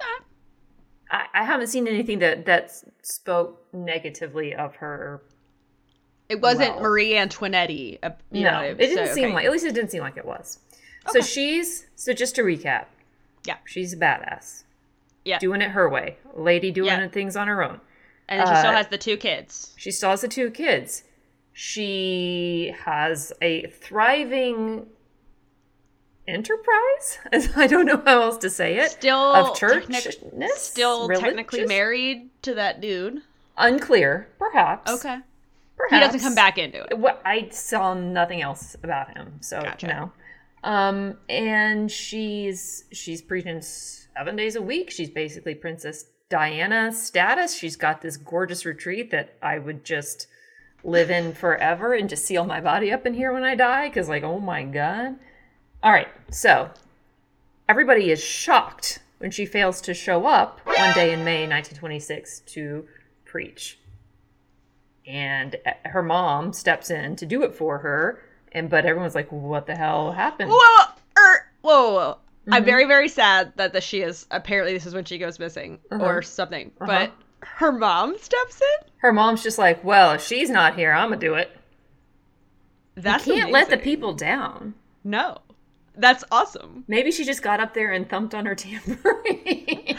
[1.10, 5.22] I, I haven't seen anything that that spoke negatively of her.
[6.28, 6.82] it wasn't Well.
[6.82, 9.34] marie antoinette uh, you no, know, it didn't so, seem okay.
[9.34, 9.44] like.
[9.44, 10.58] At least it didn't seem like it was.
[11.12, 12.86] So she's so just to recap.
[13.46, 13.58] Yeah.
[13.64, 14.64] she's a badass.
[15.24, 15.38] Yeah.
[15.38, 16.16] doing it her way.
[16.34, 17.08] Lady doing Yeah.
[17.08, 17.80] things on her own.
[18.28, 21.04] and then she still uh, has the two kids She still has the two kids.
[21.52, 24.86] She has a thriving
[26.28, 27.18] enterprise.
[27.56, 28.90] I don't know how else to say it.
[28.90, 33.22] still of technic- churchness, still technically married to that dude
[33.58, 34.90] Unclear, perhaps.
[34.90, 35.18] okay
[35.76, 39.60] perhaps he doesn't come back into it What I saw nothing else about him, so
[39.62, 39.86] Gotcha.
[39.86, 40.12] no.
[40.64, 44.90] Um, and she's she's preaching seven days a week.
[44.90, 47.54] She's basically Princess Diana status.
[47.56, 50.26] She's got this gorgeous retreat that I would just
[50.82, 53.88] live in forever and just seal my body up in here when I die.
[53.88, 55.16] Because like, oh my god.
[55.86, 56.68] All right, so
[57.68, 62.88] everybody is shocked when she fails to show up one day in May 1926 to
[63.24, 63.78] preach.
[65.06, 68.20] And her mom steps in to do it for her,
[68.50, 72.18] and but everyone's like, "What the hell happened?" Whoa, er, whoa, whoa, whoa.
[72.50, 75.78] I'm very, very sad that the, she is apparently this is when she goes missing
[75.92, 76.04] Uh-huh.
[76.04, 76.72] or something.
[76.80, 76.86] Uh-huh.
[76.86, 77.12] But
[77.46, 78.90] her mom steps in.
[78.96, 81.56] Her mom's just like, "Well, if she's not here, I'm gonna do it."
[82.96, 84.74] That's you can't let the people down.
[85.04, 85.38] No,
[85.96, 86.84] that's awesome.
[86.88, 89.98] Maybe she just got up there and thumped on her tambourine.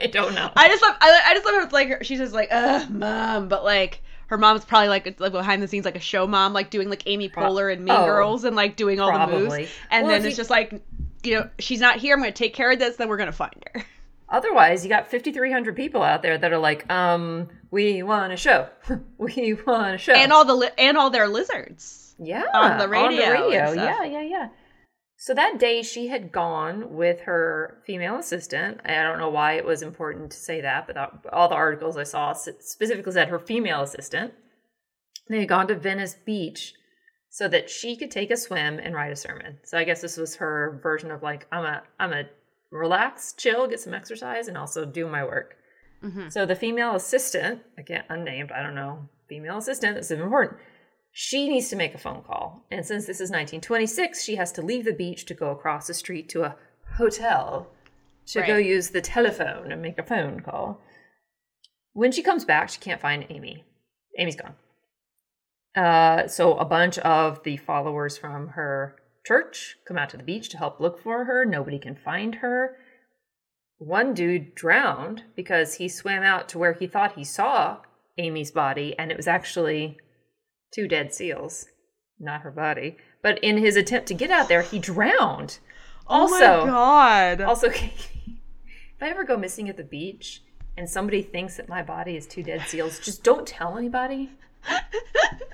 [0.00, 0.50] I don't know.
[0.56, 0.96] I just love.
[1.00, 4.38] I, I just love it's like her- she's just like, "Ugh, mom," but like her
[4.38, 7.28] mom's probably like, like behind the scenes like a show mom, like doing like Amy
[7.28, 9.54] Poehler and Mean oh, Girls and like doing all the moves.
[9.90, 10.82] And Well, then it's you- just like,
[11.22, 12.14] you know, she's not here.
[12.14, 12.96] I'm going to take care of this.
[12.96, 13.84] Then we're going to find her.
[14.30, 18.68] Otherwise, you got 5,300 people out there that are like, um, we want a show.
[19.18, 20.14] we want a show.
[20.14, 22.14] And all the li- and all their lizards.
[22.18, 23.72] yeah, on the radio and radio.
[23.72, 24.48] Yeah, yeah, yeah.
[25.16, 28.80] So that day she had gone with her female assistant.
[28.84, 30.96] I don't know why it was important to say that, but
[31.32, 34.34] all the articles I saw specifically said her female assistant.
[35.28, 36.74] They had gone to Venice Beach
[37.30, 39.58] so that she could take a swim and write a sermon.
[39.64, 42.24] So I guess this was her version of like, I'm a, I'm a
[42.70, 45.56] relax, chill, get some exercise, and also do my work.
[46.02, 46.30] Mhm.
[46.30, 50.60] So the female assistant, again unnamed, I don't know, female assistant, this is important.
[51.16, 52.66] She needs to make a phone call.
[52.72, 55.94] And since this is 1926, she has to leave the beach to go across the
[55.94, 56.56] street to a
[56.96, 57.68] hotel
[58.26, 60.80] to go use the telephone and make a phone call.
[61.92, 63.62] When she comes back, she can't find Aimee.
[64.18, 64.54] Aimee's gone.
[65.76, 70.48] Uh, so a bunch of the followers from her church come out to the beach
[70.48, 71.44] to help look for her.
[71.44, 72.76] Nobody can find her.
[73.78, 77.78] One dude drowned because he swam out to where he thought he saw
[78.18, 79.98] Aimee's body, and it was actually
[80.74, 81.66] two dead seals,
[82.18, 82.96] not her body.
[83.22, 85.58] But in his attempt to get out there, he drowned.
[86.06, 87.40] Also, oh my god.
[87.40, 90.42] also, if I ever go missing at the beach
[90.76, 94.30] and somebody thinks that my body is two dead seals, just don't tell anybody.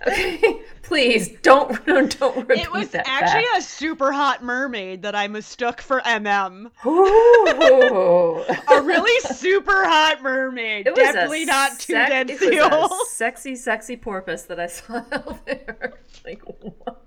[0.07, 1.85] Okay, please don't
[2.19, 3.07] don't repeat it was that.
[3.07, 3.59] actually fact.
[3.59, 6.71] a super hot mermaid that I mistook for MM.
[6.87, 8.45] Ooh.
[8.75, 10.87] A really super hot mermaid.
[10.87, 13.11] It Definitely not two sec- dead it was a seals.
[13.11, 15.99] sexy, sexy porpoise that I saw out there.
[16.25, 17.07] Like what?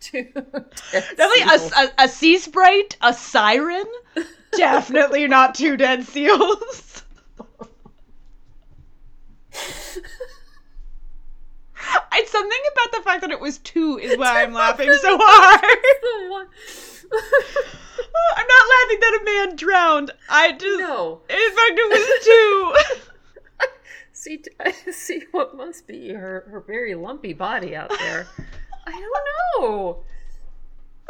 [0.00, 0.74] Two dead
[1.16, 3.84] Definitely a, a, a sea sprite, a siren.
[4.52, 7.02] Definitely not two dead seals.
[12.14, 15.62] It's something about the fact that it was two is why I'm laughing so hard.
[18.36, 20.10] I'm not laughing that a man drowned.
[20.28, 21.20] I just, no.
[21.28, 22.76] in fact, it was two.
[24.12, 28.28] See, I see what must be her her very lumpy body out there.
[28.86, 30.04] I don't know.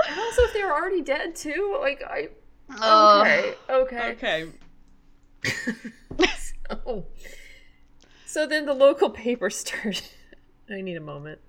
[0.08, 2.30] And also, if they were already dead too, like I.
[3.20, 3.54] Okay.
[3.68, 4.12] Okay.
[4.12, 4.48] okay.
[6.38, 7.06] so,
[8.24, 10.08] so then the local paper started.
[10.70, 11.40] I need a moment.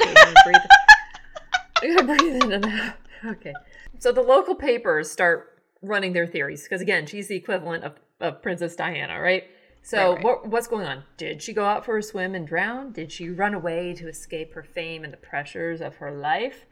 [0.00, 0.62] Okay, I gotta breathe.
[1.82, 2.94] I gotta breathe in and out.
[3.24, 3.52] Okay.
[3.98, 8.42] So the local papers start running their theories because again, she's the equivalent of, of
[8.42, 9.44] Princess Diana, right?
[9.82, 10.24] So Right, right.
[10.24, 11.02] what what's going on?
[11.16, 12.92] Did she go out for a swim and drown?
[12.92, 16.66] Did she run away to escape her fame and the pressures of her life?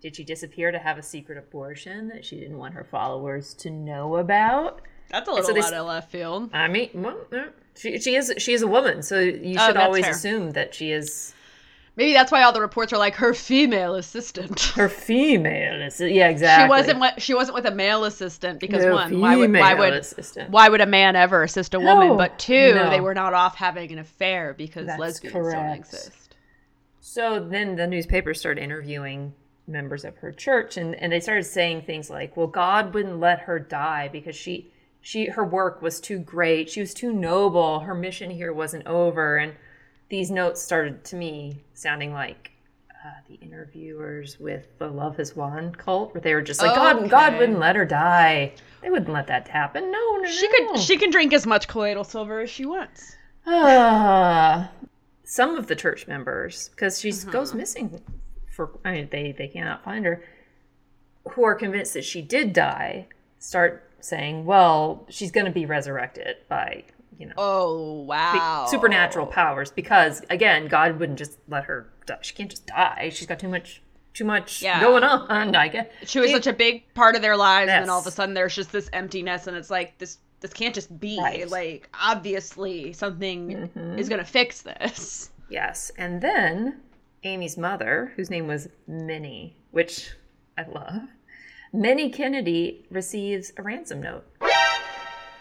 [0.00, 3.70] Did she disappear to have a secret abortion that she didn't want her followers to
[3.70, 4.80] know about?
[5.10, 6.50] That's a so little they- out of left field.
[6.54, 7.18] I mean, well,
[7.76, 10.12] she she is she is a woman, so you Oh, should always fair.
[10.14, 11.34] assume that she is
[11.96, 14.60] Maybe that's why all the reports are like her female assistant.
[14.76, 15.82] her female.
[15.82, 16.12] assistant.
[16.12, 16.64] yeah, exactly.
[16.64, 17.00] She wasn't.
[17.00, 20.50] With, she wasn't with a male assistant because No one, why would why would assistant.
[20.50, 22.08] why would a man ever assist a woman?
[22.08, 22.90] No, but two, no.
[22.90, 26.36] they were not off having an affair because That's lesbians don't exist.
[27.00, 29.34] So then the newspapers started interviewing
[29.66, 33.40] members of her church, and and they started saying things like, "Well, God wouldn't let
[33.40, 34.72] her die because she."
[35.02, 36.68] She her work was too great.
[36.68, 37.80] She was too noble.
[37.80, 39.38] Her mission here wasn't over.
[39.38, 39.54] And
[40.10, 42.50] these notes started to me sounding like
[42.90, 47.08] uh, the interviewers with the Love Has Won cult, where they were just like, God,
[47.08, 47.38] God Okay.
[47.38, 48.52] wouldn't let her die.
[48.82, 49.90] They wouldn't let that happen.
[49.90, 50.72] No, no, She no.
[50.72, 53.16] could she can drink as much colloidal silver as she wants.
[53.46, 54.70] Ah,
[55.24, 57.30] some of the church members, because she Uh-huh.
[57.30, 58.00] goes missing
[58.50, 60.22] for, I mean, they, they cannot find her,
[61.30, 63.06] who are convinced that she did die,
[63.38, 66.84] start saying, well, she's going to be resurrected by,
[67.42, 68.66] Oh wow!
[68.68, 69.70] supernatural powers.
[69.70, 72.18] Because, again, God wouldn't just let her die.
[72.20, 73.10] She can't just die.
[73.14, 73.82] She's got too much.
[74.12, 74.80] Too much Yeah.
[74.80, 75.86] going on, I guess.
[76.04, 78.34] She was such a big part of their lives, and then all of a sudden
[78.34, 80.18] there's just this emptiness, and it's like this.
[80.40, 81.48] This can't just be Right.
[81.48, 83.98] like obviously something Mhm.
[83.98, 85.30] is gonna fix this.
[85.48, 85.90] Yes.
[85.98, 86.80] And then
[87.24, 90.12] Aimee's mother, whose name was Minnie, which
[90.58, 91.02] I love,
[91.72, 94.26] Minnie Kennedy receives a ransom note.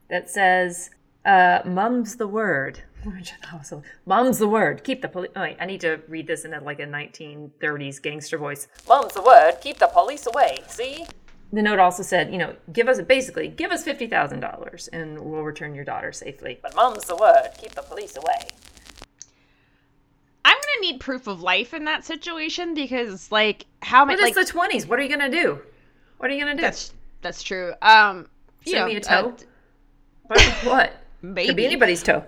[0.10, 0.90] that says,
[1.26, 4.84] uh, "Mum's the word." Which I thought was so- Mum's the word.
[4.84, 5.32] Keep the police.
[5.36, 8.68] Oh, wait, I need to read this in a, like a 1930s gangster voice.
[8.88, 9.54] Mum's the word.
[9.62, 10.58] Keep the police away.
[10.68, 11.06] See.
[11.54, 15.20] The note also said, you know, give us basically give us fifty thousand dollars and
[15.20, 16.60] we'll return your daughter safely.
[16.62, 17.50] But mum's the word.
[17.58, 18.50] Keep the police away.
[20.46, 24.30] I'm gonna need proof of life in that situation because, like, how But many?
[24.30, 24.86] it's Like, the twenties.
[24.86, 25.60] What are you gonna do?
[26.18, 26.62] What are you gonna do?
[26.62, 27.74] that's that's true.
[27.82, 28.28] Um,
[28.66, 29.32] you Send know, me a uh,
[30.64, 30.94] what?
[31.22, 31.28] What?
[31.36, 32.24] Could maybe, be anybody's toe.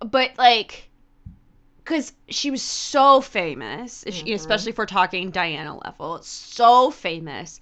[0.00, 0.88] but like,
[1.84, 4.34] because she was so famous, Mm-hmm.
[4.34, 7.60] especially for talking Diana level, so famous.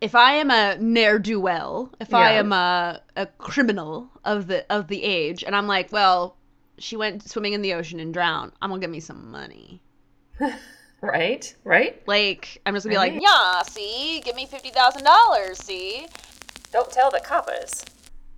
[0.00, 4.64] If I am a ne'er do well, if I am a a criminal of the
[4.70, 6.36] of the age, and I'm like, well,
[6.78, 8.52] she went swimming in the ocean and drowned.
[8.60, 9.80] I'm gonna give me some money.
[11.02, 11.54] Right?
[11.62, 12.02] Right?
[12.08, 13.12] Like, I'm just gonna be Right.
[13.14, 16.06] like, yeah, see, give me fifty thousand dollars, see,
[16.72, 17.84] Don't tell the coppers.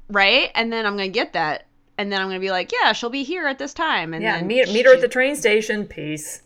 [0.09, 0.51] Right?
[0.55, 3.25] And then I'm gonna get that, and then I'm gonna be like, yeah, she'll be
[3.25, 5.87] here at this time, and yeah, meet, meet her at the train station.
[5.87, 6.43] Peace.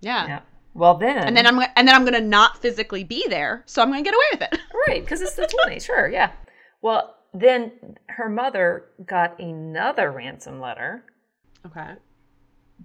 [0.00, 0.26] yeah.
[0.26, 0.40] Yeah.
[0.72, 1.18] Well then.
[1.26, 4.02] and then I'm gonna, and then I'm gonna not physically be there, so I'm gonna
[4.02, 4.60] get away with it.
[4.88, 5.84] right because it's the twenties.
[5.84, 6.08] sure.
[6.08, 6.30] Yeah.
[6.80, 11.04] Well then, her mother got another ransom letter.
[11.66, 11.94] Okay.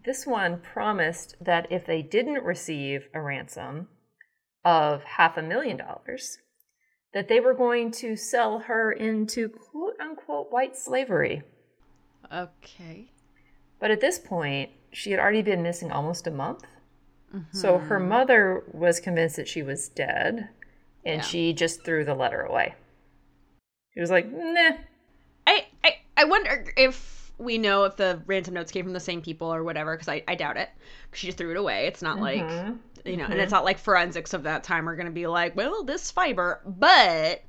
[0.04, 3.88] This one promised that if they didn't receive a ransom
[4.64, 6.40] of half a million dollars,
[7.16, 11.42] that they were going to sell her into quote unquote white slavery.
[12.32, 13.10] Okay.
[13.80, 16.64] But at this point, she had already been missing almost a month.
[17.52, 20.48] So her mother was convinced that she was dead,
[21.06, 21.22] and Yeah.
[21.22, 22.76] she just threw the letter away.
[23.94, 24.78] She was like, nah.
[25.46, 29.22] I, I I wonder if we know if the ransom notes came from the same
[29.22, 30.70] people or whatever, because I, I doubt it.
[31.12, 31.88] she just threw it away.
[31.88, 32.78] It's not like Mhm.
[33.06, 35.56] You know, and it's not like forensics of that time are going to be like,
[35.56, 37.44] well, this fiber, but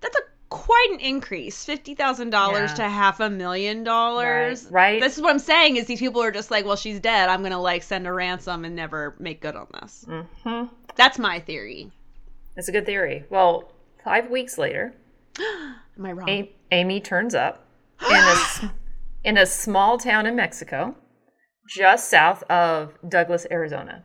[0.00, 0.20] that's a
[0.50, 2.76] quite an increase, fifty thousand dollars Yeah.
[2.84, 4.64] to half a million dollars.
[4.66, 5.00] Right, right.
[5.02, 7.28] This is what I'm saying is these people are just like, well, she's dead.
[7.28, 10.06] I'm going to like send a ransom and never make good on this.
[10.44, 10.64] hmm
[10.94, 11.90] That's my theory.
[12.54, 13.24] That's a good theory.
[13.30, 13.72] Well,
[14.04, 14.94] five weeks later,
[15.40, 16.28] Am I wrong?
[16.28, 17.66] A- Aimee turns up
[18.08, 18.72] in a,
[19.24, 20.94] in a small town in Mexico,
[21.68, 24.04] just south of Douglas, Arizona.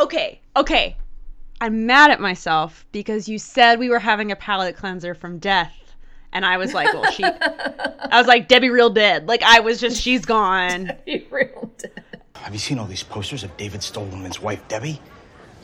[0.00, 0.96] Okay, okay.
[1.60, 5.74] I'm mad at myself because you said we were having a palate cleanser from death.
[6.32, 7.22] And I was like, well, she.
[7.24, 9.28] I was like, Debbie real dead.
[9.28, 10.90] Like, I was just, she's gone.
[11.06, 12.04] Be real dead.
[12.36, 14.98] Have you seen all these posters of David Stoneman's wife, Debbie?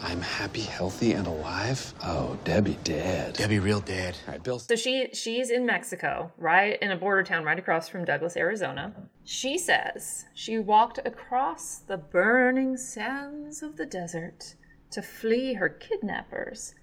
[0.03, 1.95] I'm happy, healthy, and alive.
[2.05, 3.35] Oh, Debbie dead.
[3.35, 4.17] Debbie, real dead.
[4.27, 4.59] All right, Bill.
[4.59, 8.95] So she she's in Mexico, right in a border town right across from Douglas, Arizona.
[9.25, 14.55] She says she walked across the burning sands of the desert
[14.91, 16.75] to flee her kidnappers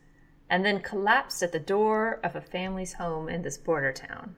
[0.50, 4.36] and then collapsed at the door of a family's home in this border town.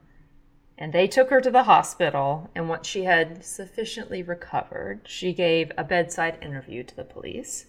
[0.78, 5.72] And they took her to the hospital, and once she had sufficiently recovered, she gave
[5.78, 7.66] a bedside interview to the police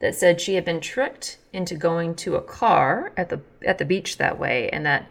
[0.00, 3.84] that said she had been tricked into going to a car at the at the
[3.84, 5.06] beach that way and that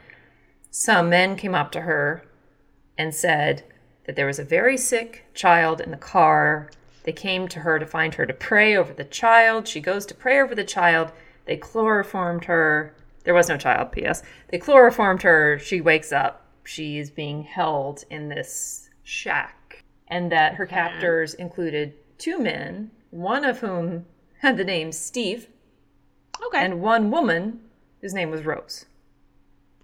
[0.72, 2.24] some men came up to her
[2.98, 3.64] and said
[4.06, 6.70] that there was a very sick child in the car.
[7.04, 9.68] They came to her to find her to pray over the child.
[9.68, 11.12] She goes to pray over the child.
[11.46, 12.96] They chloroformed her.
[13.24, 14.24] There was no child, P.S.
[14.50, 15.60] They chloroformed her.
[15.60, 16.46] She wakes up.
[16.64, 19.84] She is being held in this shack.
[20.08, 24.06] And that her captors included two men, one of whom
[24.42, 25.48] had the name Steve,
[26.46, 26.64] Okay.
[26.64, 27.62] and one woman
[28.02, 28.86] whose name was Rose.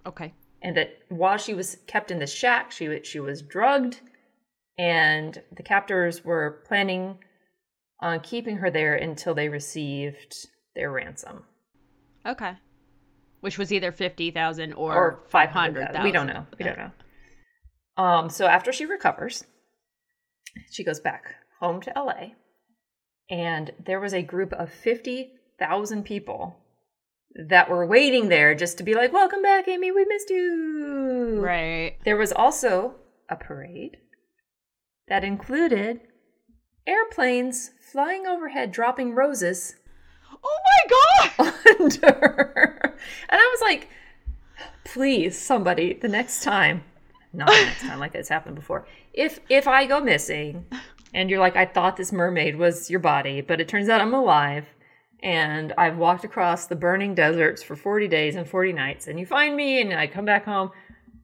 [0.06, 0.32] okay.
[0.62, 4.00] And that while she was kept in the shack, she she was drugged,
[4.78, 7.18] and the captors were planning
[8.00, 11.44] on keeping her there until they received their ransom
[12.26, 12.54] Okay.
[13.40, 15.88] Which was either 50,000 or, or five hundred.
[15.92, 16.02] 500,000.
[16.04, 16.46] We don't know.
[16.58, 18.02] We don't know.
[18.02, 18.30] Um.
[18.30, 19.44] So after she recovers,
[20.70, 21.24] she goes back
[21.60, 22.34] home to L.A.
[23.30, 26.58] And there was a group of fifty thousand people
[27.34, 29.92] that were waiting there just to be like, "Welcome back, Aimee.
[29.92, 31.96] We missed you." Right.
[32.04, 32.96] There was also
[33.28, 33.96] a parade
[35.08, 36.00] that included
[36.86, 39.76] airplanes flying overhead, dropping roses
[40.44, 41.54] Oh my god!
[41.80, 42.96] under.
[43.28, 43.88] And I was like,
[44.84, 46.84] please, somebody, the next time,
[47.32, 48.86] not the next time, like it's happened before.
[49.12, 50.66] If if I go missing
[51.14, 54.12] and you're like, I thought this mermaid was your body, but it turns out I'm
[54.12, 54.66] alive.
[55.22, 59.24] And I've walked across the burning deserts for 40 days and 40 nights, and you
[59.24, 60.70] find me and I come back home.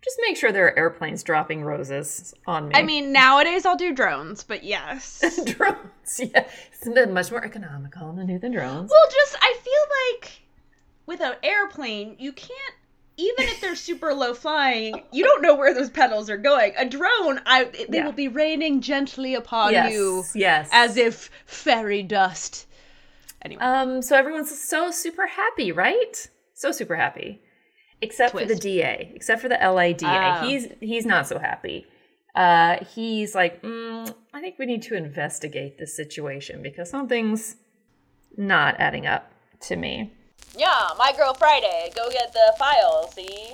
[0.03, 2.75] Just make sure there are airplanes dropping roses on me.
[2.75, 5.21] I mean, nowadays I'll do drones, but yes.
[5.45, 5.77] drones.
[6.19, 8.91] Yeah, it's much more economical than do than drones.
[8.91, 10.41] well, just I feel like
[11.07, 12.75] with an airplane, you can't
[13.21, 16.73] even if they're super low flying, you don't know where those petals are going.
[16.79, 18.05] A drone, I they Yeah.
[18.07, 20.69] will be raining gently upon yes, you yes.
[20.73, 22.67] as if fairy dust.
[23.43, 26.29] Anyway, Um, so everyone's so super happy, right?
[26.55, 27.43] So super happy.
[28.03, 30.09] Except for the DA, except for the LA DA.
[30.09, 30.45] Ah.
[30.47, 31.87] He's he's not so happy.
[32.35, 37.57] Uh, he's like, mm, I think we need to investigate this situation because something's
[38.37, 39.31] not adding up
[39.63, 40.13] to me.
[40.57, 41.91] Yeah, my girl Friday.
[41.95, 43.53] Go get the file, see?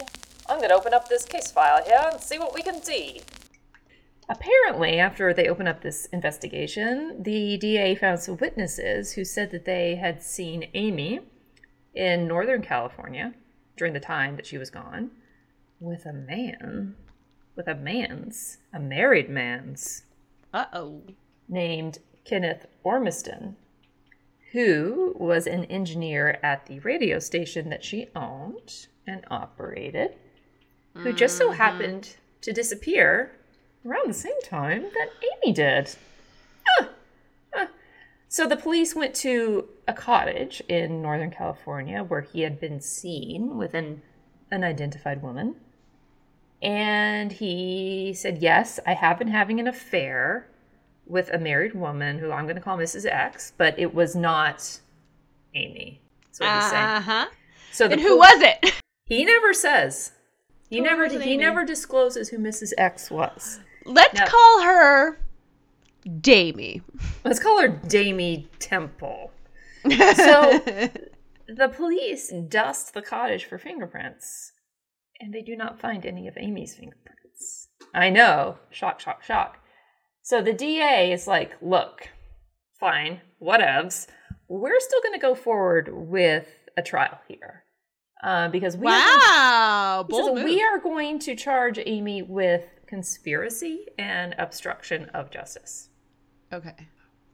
[0.49, 3.20] I'm gonna open up this case file here and see what we can see.
[4.28, 9.64] Apparently, after they opened up this investigation, the DA found some witnesses who said that
[9.64, 11.20] they had seen Aimee
[11.94, 13.34] in Northern California
[13.76, 15.11] during the time that she was gone
[15.78, 16.97] with a man,
[17.55, 20.05] with a man's, a married man's,
[20.53, 21.03] uh oh.
[21.49, 23.57] named Kenneth Ormiston,
[24.57, 30.14] who was an engineer at the radio station that she owned and operated,
[30.94, 31.59] who just so mm-hmm.
[31.59, 33.32] happened to disappear
[33.84, 35.94] around the same time that Aimee did.
[38.28, 43.57] So the police went to a cottage in Northern California where he had been seen
[43.57, 44.02] with an
[44.50, 45.57] unidentified woman.
[46.61, 50.48] And he said, Yes, I have been having an affair
[51.07, 53.07] with a married woman who I'm going to call Mrs.
[53.07, 54.80] X, but it was not
[55.54, 56.00] Aimee.
[56.26, 56.84] That's what he's saying.
[56.84, 57.26] Uh huh.
[57.72, 58.72] So the And who was it?
[59.07, 60.12] He never says.
[60.68, 61.36] He Totally never he Aimee.
[61.36, 62.72] never discloses who Mrs.
[62.76, 63.61] X was.
[63.84, 64.26] Let's No.
[64.26, 65.20] call her
[66.20, 66.82] Damie.
[67.24, 69.30] Let's call her Damie Temple.
[69.86, 70.61] So
[71.48, 74.50] the police dust the cottage for fingerprints,
[75.20, 77.68] and they do not find any of Amy's fingerprints.
[77.94, 78.59] I know.
[78.70, 79.59] Shock, shock, shock.
[80.26, 82.08] So the DA is like, look,
[82.80, 84.08] fine, whatevs.
[84.48, 87.62] We're still going to go forward with a trial here.
[88.24, 90.42] Uh, because we are, wow, says, move.
[90.42, 95.90] we are going to charge Aimee with conspiracy and obstruction of justice.
[96.52, 96.74] okay.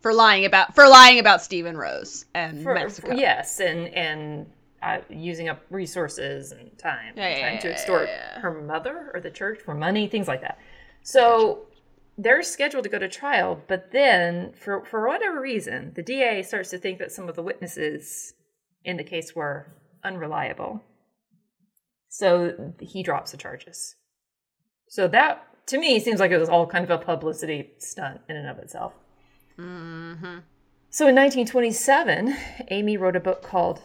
[0.02, 3.08] For lying about for lying about Stephen Rose and For- Mexico.
[3.08, 4.46] for- yes, and and
[4.82, 8.08] uh, using up resources and time, Yeah, yeah, trying yeah, to extort
[8.42, 10.58] her mother or the church for money, things like that.
[11.04, 11.68] So
[12.22, 16.70] they're scheduled to go to trial, but then for for whatever reason, the DA starts
[16.70, 18.34] to think that some of the witnesses
[18.84, 19.66] in the case were
[20.04, 20.82] unreliable.
[22.08, 23.96] So he drops the charges.
[24.88, 28.36] So that to me seems like it was all kind of a publicity stunt in
[28.36, 28.92] and of itself.
[29.58, 30.38] Mm-hmm.
[30.90, 32.36] So in 1927,
[32.70, 33.80] Aimee wrote a book called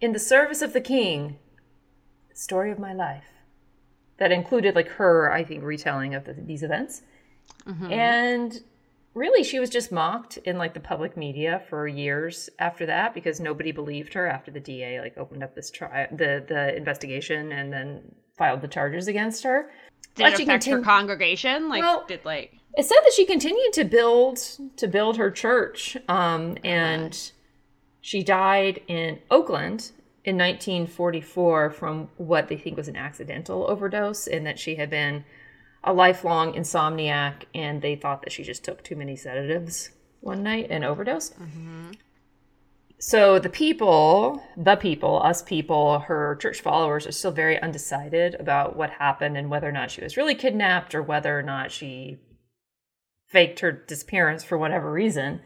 [0.00, 1.38] In the Service of the King
[2.34, 3.24] Story of My Life
[4.18, 7.02] that included like her, I think, retelling of the, these events.
[7.66, 8.60] And
[9.14, 13.40] really, she was just mocked in like the public media for years after that because
[13.40, 17.72] nobody believed her after the DA like opened up this trial, the the investigation, and
[17.72, 19.70] then filed the charges against her.
[20.14, 21.68] Did But it she affect her congregation?
[21.68, 24.38] Like, Well- did like It said that she continued to build
[24.76, 27.32] to build her church, um, and
[28.00, 29.92] she died in Oakland
[30.24, 35.24] in 1944 from what they think was an accidental overdose, and that she had been
[35.84, 40.68] a lifelong insomniac, and they thought that she just took too many sedatives one night
[40.70, 41.34] and overdosed.
[42.98, 48.76] So the people, the people, us people, her church followers are still very undecided about
[48.76, 52.20] what happened and whether or not she was really kidnapped or whether or not she
[53.28, 55.40] faked her disappearance for whatever reason.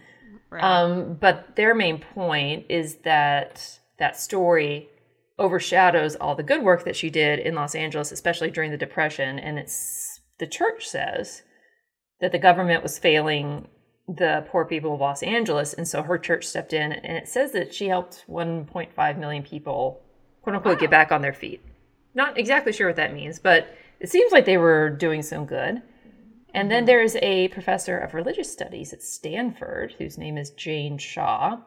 [0.51, 0.63] right.
[0.63, 4.91] Um, but their main point is that that story
[5.39, 9.39] overshadows all the good work that she did in Los Angeles, especially during the Depression.
[9.39, 10.06] And it's
[10.39, 11.43] the church says
[12.21, 13.69] that the government was failing
[14.09, 17.53] the poor people of Los Angeles, and so her church stepped in, and it says
[17.53, 20.01] that she helped 1.5 million people,
[20.43, 21.63] quote unquote, get back on their feet.
[22.15, 23.69] Not exactly sure what that means, but
[24.01, 25.83] it seems like they were doing some good.
[26.55, 31.59] And then there's a professor of religious studies at Stanford whose name is Jane Shaw.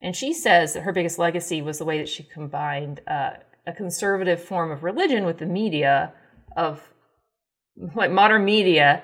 [0.00, 3.32] And she says that her biggest legacy was the way that she combined uh,
[3.66, 6.12] a conservative form of religion with the media
[6.56, 6.91] of
[7.94, 9.02] like modern media.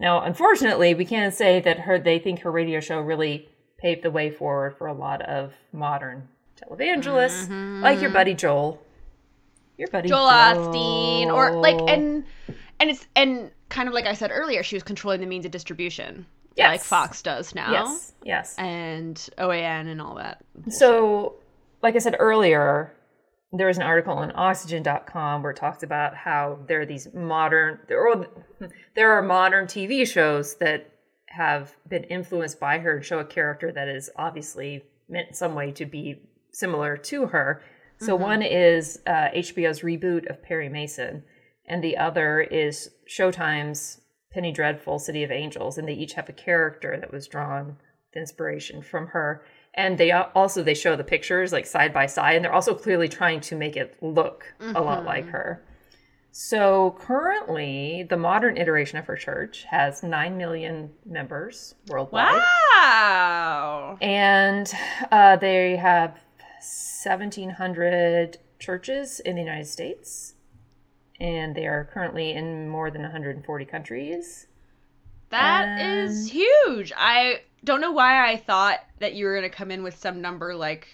[0.00, 4.10] Now, unfortunately, we can't say that her they think her radio show really paved the
[4.10, 7.82] way forward for a lot of modern televangelists, mm-hmm.
[7.82, 8.80] like your buddy Joel.
[9.78, 12.24] Your buddy Joel Osteen, or like, and
[12.78, 15.50] and it's and kind of like I said earlier, she was controlling the means of
[15.50, 16.26] distribution,
[16.56, 16.68] Yes.
[16.68, 18.54] like Fox does now, yes, yes.
[18.58, 20.44] and OAN and all that.
[20.68, 21.36] So,
[21.82, 22.92] like I said earlier,
[23.52, 27.78] there was an article on oxygen.com where it talks about how there are these modern
[27.86, 28.26] there are,
[28.94, 30.90] there are modern TV shows that
[31.26, 35.54] have been influenced by her and show a character that is obviously meant in some
[35.54, 36.22] way to be
[36.52, 37.62] similar to her.
[37.98, 41.22] So one is uh, HBO's reboot of Perry Mason,
[41.66, 44.00] and the other is Showtime's
[44.32, 48.16] Penny Dreadful City of Angels, and they each have a character that was drawn with
[48.16, 49.44] inspiration from her.
[49.74, 53.08] And they also they show the pictures like side by side, and they're also clearly
[53.08, 55.62] trying to make it look a lot like her.
[56.34, 62.40] So currently, the modern iteration of her church has nine million members worldwide.
[62.74, 63.98] Wow.
[64.00, 64.70] And
[65.10, 66.18] uh, they have
[67.04, 70.34] 1,700 churches in the United States.
[71.20, 74.46] And they are currently in more than 140 countries.
[75.30, 76.92] That is Um, huge.
[76.96, 80.54] I don't know why I thought that you were gonna come in with some number
[80.54, 80.88] like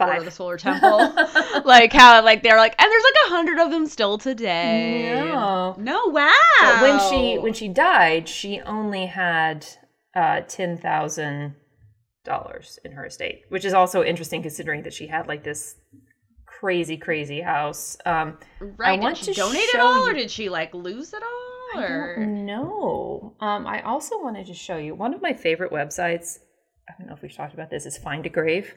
[0.00, 0.98] Order of the Solar Temple,
[1.64, 5.14] like how like they're like, and there's like a hundred of them still today.
[5.14, 5.76] No.
[5.78, 6.32] no, wow.
[6.60, 9.66] But when she when she died, she only had
[10.14, 11.54] uh, ten thousand
[12.24, 15.76] dollars in her estate, which is also interesting considering that she had like this
[16.46, 17.96] crazy crazy house.
[18.04, 20.74] Um, right, I want did she to donate it show all, or did she like
[20.74, 21.53] lose it all?
[21.76, 23.34] Or don't.
[23.40, 26.38] Um, I also wanted to show you one of my favorite websites.
[26.88, 27.86] I don't know if we've talked about this.
[27.86, 28.74] Is Find a Grave.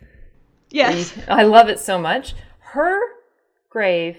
[0.69, 2.33] yes, I love it so much.
[2.59, 2.99] Her
[3.69, 4.17] grave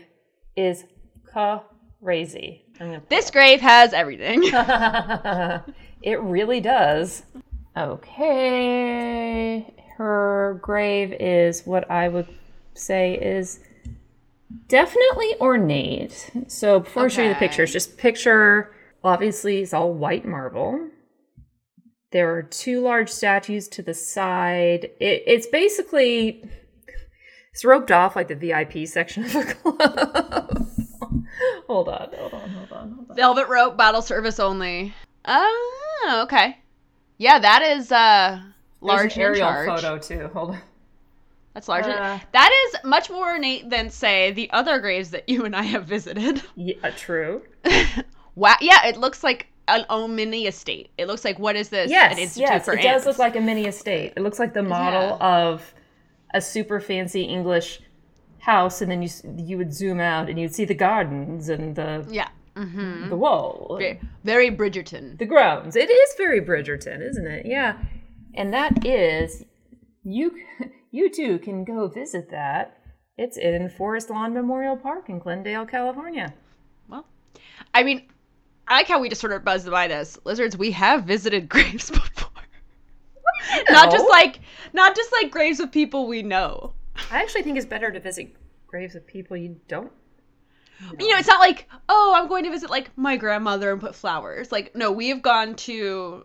[0.57, 0.85] is
[1.25, 2.65] crazy.
[3.09, 4.43] This grave has everything.
[6.03, 7.23] it really does.
[7.77, 9.75] Okay.
[9.97, 12.29] Her grave is what I would
[12.75, 13.61] say is
[14.69, 16.31] definitely ornate.
[16.49, 18.75] So before I show you the pictures, just picture
[19.05, 20.89] obviously it's all white marble.
[22.11, 24.85] There are two large statues to the side.
[24.99, 26.43] It, it's basically
[27.53, 30.67] it's roped off like the VIP section of a club.
[31.67, 33.17] hold on, hold on, hold on, hold on.
[33.17, 34.95] Velvet rope, bottle service only.
[35.27, 36.57] Oh, okay.
[37.19, 38.41] Yeah, that is uh
[38.81, 40.31] large There's an aerial photo too.
[40.33, 40.61] Hold on.
[41.59, 41.87] That's large.
[41.87, 45.57] in- Uh, that is much more ornate than say the other graves that you and
[45.57, 46.41] I have visited.
[46.55, 47.43] Yeah, true.
[48.37, 48.55] wow.
[48.61, 50.91] Yeah, it looks like an old mini estate.
[50.97, 51.91] It looks like what is this?
[51.91, 54.13] Yes, An institute yes, it does look like a mini estate.
[54.17, 55.75] It looks like the model of
[56.33, 57.81] a super fancy English
[58.39, 62.07] house, and then you you would zoom out and you'd see the gardens and the
[62.09, 62.29] Yeah.
[62.55, 63.09] Mm-hmm.
[63.09, 65.19] the wall, Very, very Bridgerton.
[65.19, 65.75] the grounds.
[65.77, 67.47] It is very Bridgerton, isn't it?
[67.47, 67.79] Yeah,
[68.35, 69.45] and that is
[70.05, 70.37] you.
[70.91, 72.79] You too can go visit that.
[73.17, 76.33] It's in Forest Lawn Memorial Park in Glendale, California.
[76.89, 77.05] Well,
[77.75, 78.09] I mean,
[78.67, 80.19] I like how we just sort of buzzed by this.
[80.25, 82.29] Lizards, we have visited graves before.
[83.71, 84.41] not just like
[84.73, 86.73] not just like graves of people we know.
[87.11, 88.35] I actually think it's better to visit
[88.67, 89.93] graves of people you don't.
[91.01, 93.97] You know, it's not like, oh, I'm going to visit like my grandmother and put
[93.97, 94.53] flowers.
[94.53, 96.25] Like, no, we have gone to.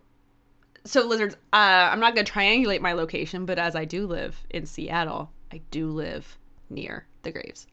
[0.86, 4.36] So, lizards, uh, I'm not going to triangulate my location, but as I do live
[4.50, 6.38] in Seattle, I do live
[6.70, 7.68] near the graves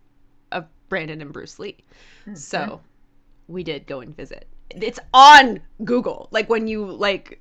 [0.53, 1.77] of Brandon and Bruce Lee.
[2.35, 2.81] So,
[3.49, 4.47] we did go and visit.
[4.71, 6.29] It's on Google.
[6.31, 7.41] Like when you like,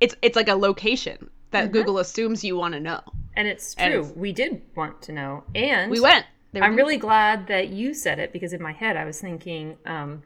[0.00, 3.00] it's it's like a location that Google assumes you want to know.
[3.36, 4.00] And it's And true.
[4.00, 5.44] it's- we did want to know.
[5.54, 6.26] And We went.
[6.60, 10.22] I'm really glad that you said it because in my head I was thinking um,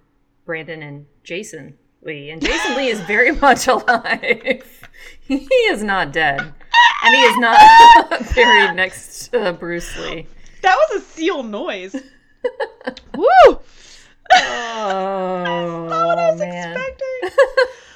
[0.46, 2.30] Brandon and Jason Lee.
[2.30, 4.88] And Jason Lee is very much alive.
[5.20, 6.40] he is not dead.
[6.40, 7.58] And he is not
[8.34, 10.26] buried next to Bruce Lee.
[10.62, 11.94] That was a seal noise.
[13.14, 13.24] Woo!
[13.46, 13.60] Oh,
[14.30, 16.76] That's not what I was man.
[16.76, 17.38] expecting.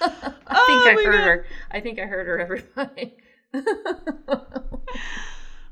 [0.01, 1.25] I think Oh I heard God.
[1.25, 1.47] her.
[1.71, 3.15] I think I heard her, everybody.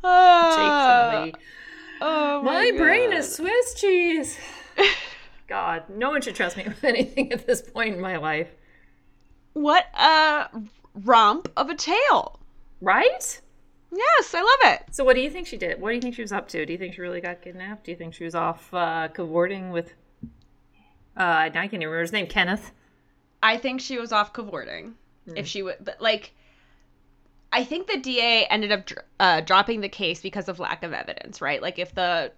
[0.02, 1.10] Ah.
[1.12, 1.34] Jason Lee.
[2.02, 4.38] Oh My my brain is Swiss cheese.
[5.50, 8.48] God, no one should trust me with anything at this point in my life.
[9.52, 10.48] What a
[10.94, 12.38] romp of a tale.
[12.80, 13.40] Right?
[13.92, 14.94] Yes, I love it.
[14.94, 15.80] So, what do you think she did?
[15.80, 16.64] What do you think she was up to?
[16.64, 17.84] Do you think she really got kidnapped?
[17.84, 19.92] Do you think she was off uh, cavorting with?
[21.16, 22.28] Uh, I can't even remember his name.
[22.28, 22.70] Kenneth.
[23.42, 24.94] I think she was off cavorting.
[25.34, 26.32] If she would, but like,
[27.52, 30.92] I think the DA ended up dr- uh, dropping the case because of lack of
[30.92, 31.62] evidence, right?
[31.62, 32.32] Like, if the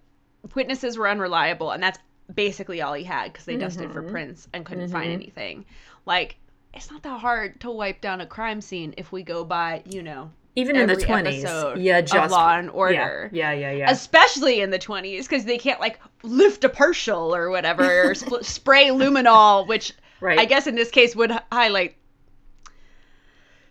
[0.53, 1.97] witnesses were unreliable, and that's
[2.33, 4.11] basically all he had because they dusted for mm-hmm.
[4.11, 5.13] prints and couldn't find mm-hmm.
[5.13, 5.65] anything.
[6.05, 6.35] Like,
[6.73, 10.03] it's not that hard to wipe down a crime scene if we go by, you
[10.03, 13.29] know, Even in the twenties, episode yeah, of just Law and yeah, Order.
[13.31, 13.91] Yeah, yeah, yeah.
[13.91, 18.41] especially in the 20s because they can't like lift a partial or whatever or sp-
[18.43, 20.39] spray luminol which Right.
[20.39, 21.97] i guess in this case would h- highlight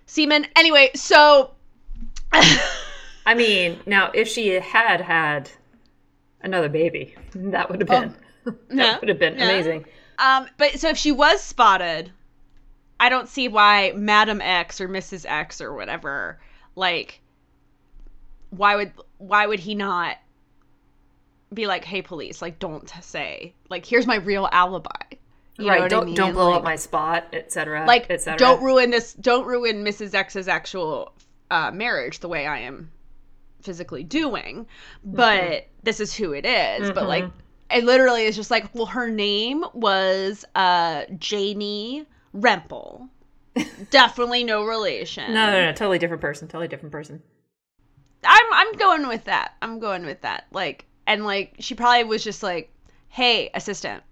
[0.05, 1.53] semen anyway so
[3.27, 5.51] I mean, now if she had had
[6.41, 8.15] another baby, that would have oh, been
[8.71, 9.45] that would have been yeah.
[9.51, 9.85] amazing.
[10.19, 12.11] um but so if she was spotted
[13.01, 16.41] i don't see why madam x or mrs x or whatever
[16.77, 17.21] like
[18.51, 20.17] why would why would he not
[21.55, 22.41] be like, "Hey, police!
[22.41, 24.91] Like, don't say like, here's my real alibi."
[25.59, 25.89] You right.
[25.91, 26.15] Don't mean?
[26.15, 27.85] don't blow Like- up my spot, etc.
[27.87, 28.39] like etc.
[28.39, 31.13] don't ruin this don't ruin mrs x's actual
[31.51, 32.91] uh, marriage the way i am
[33.63, 34.67] physically doing
[35.05, 35.67] but Mm-hmm.
[35.83, 36.91] this is who it is.
[36.93, 37.27] but like
[37.75, 43.09] it literally is just like well her name was uh janie rempel
[43.91, 46.49] definitely no relation No, no, no, totally different person.
[46.49, 47.23] Totally different person.
[48.25, 52.25] i'm i'm going with that i'm going with that like and like she probably was
[52.25, 52.73] just like
[53.09, 54.03] hey assistant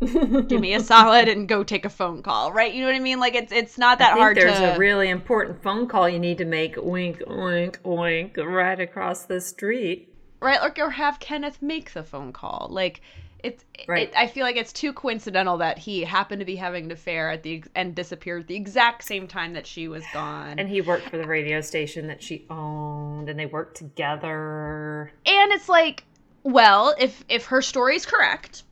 [0.48, 2.98] give me a solid and go take a phone call right you know what i
[2.98, 5.86] mean like it's it's not that I think hard there's to a really important phone
[5.86, 6.74] call you need to make.
[6.76, 10.11] Wink, wink, wink, right across the street.
[10.42, 13.00] Right like or have kenneth make the phone call like
[13.42, 14.08] it's Right.
[14.08, 17.30] it, i feel like it's too coincidental that he happened to be having an affair
[17.30, 21.08] at the and disappeared the exact same time that she was gone And he worked
[21.08, 25.12] for the radio station that she owned, and they worked together.
[25.26, 26.04] and it's like
[26.44, 28.62] well if if her story's correct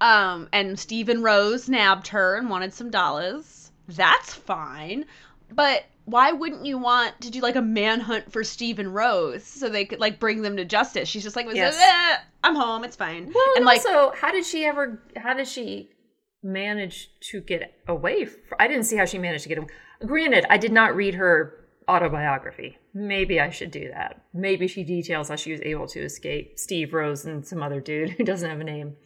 [0.00, 5.04] um and stephen rose nabbed her and wanted some dollars that's fine
[5.52, 9.84] but why wouldn't you want to do like a manhunt for stephen rose so they
[9.84, 11.78] could like bring them to justice she's just like Yes.
[11.80, 15.02] "Eh, i'm home it's fine Well, and, and like also, how did she ever?
[15.16, 15.90] How did she
[16.42, 18.26] manage to get away?
[18.58, 19.68] I didn't see how she managed to get away.
[20.04, 22.76] Granted, I did not read her autobiography.
[22.92, 24.22] Maybe I should do that.
[24.34, 28.10] Maybe she details how she was able to escape Steve Rose and some other dude
[28.10, 28.96] who doesn't have a name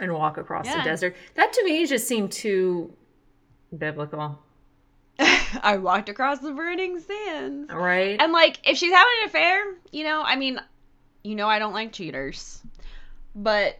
[0.00, 0.78] and walk across Yeah.
[0.78, 1.16] the desert.
[1.34, 2.94] That to me just seemed too
[3.76, 4.38] biblical,
[5.62, 8.20] i walked across the burning sands right?
[8.20, 10.60] and like if she's having an affair you know i mean
[11.22, 12.62] you know i don't like cheaters
[13.34, 13.78] but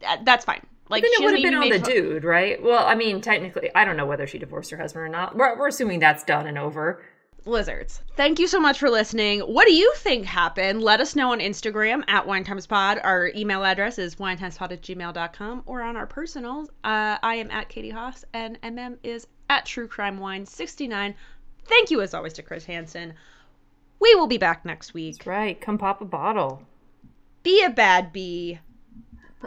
[0.00, 2.62] that, that's fine like then she it would have been on the dude, right?
[2.62, 5.36] Well, I mean, technically, I don't know whether she divorced her husband or not.
[5.36, 7.02] We're, we're assuming that's done and over.
[7.44, 8.02] lizards.
[8.16, 9.40] Thank you so much for listening.
[9.40, 10.82] What do you think happened?
[10.82, 13.00] Let us know on Instagram at WineTimesPod.
[13.04, 16.68] Our email address is winetimespod at gmail.com or on our personals.
[16.84, 21.14] Uh, I am at Katy Hoss and MM is at True Crime Wine 69.
[21.64, 23.14] Thank you as always to Chris Hansen.
[24.00, 25.26] We will be back next week.
[25.26, 25.60] Right.
[25.60, 26.62] Come pop a bottle.
[27.42, 28.58] Be a bad bee.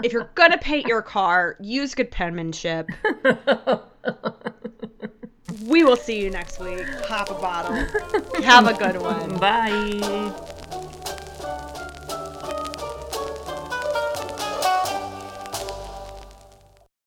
[0.03, 2.89] If you're gonna paint your car, use good penmanship.
[5.65, 6.85] we will see you next week.
[7.03, 7.75] Pop a bottle.
[8.43, 9.37] Have a good one.
[9.37, 10.55] Bye.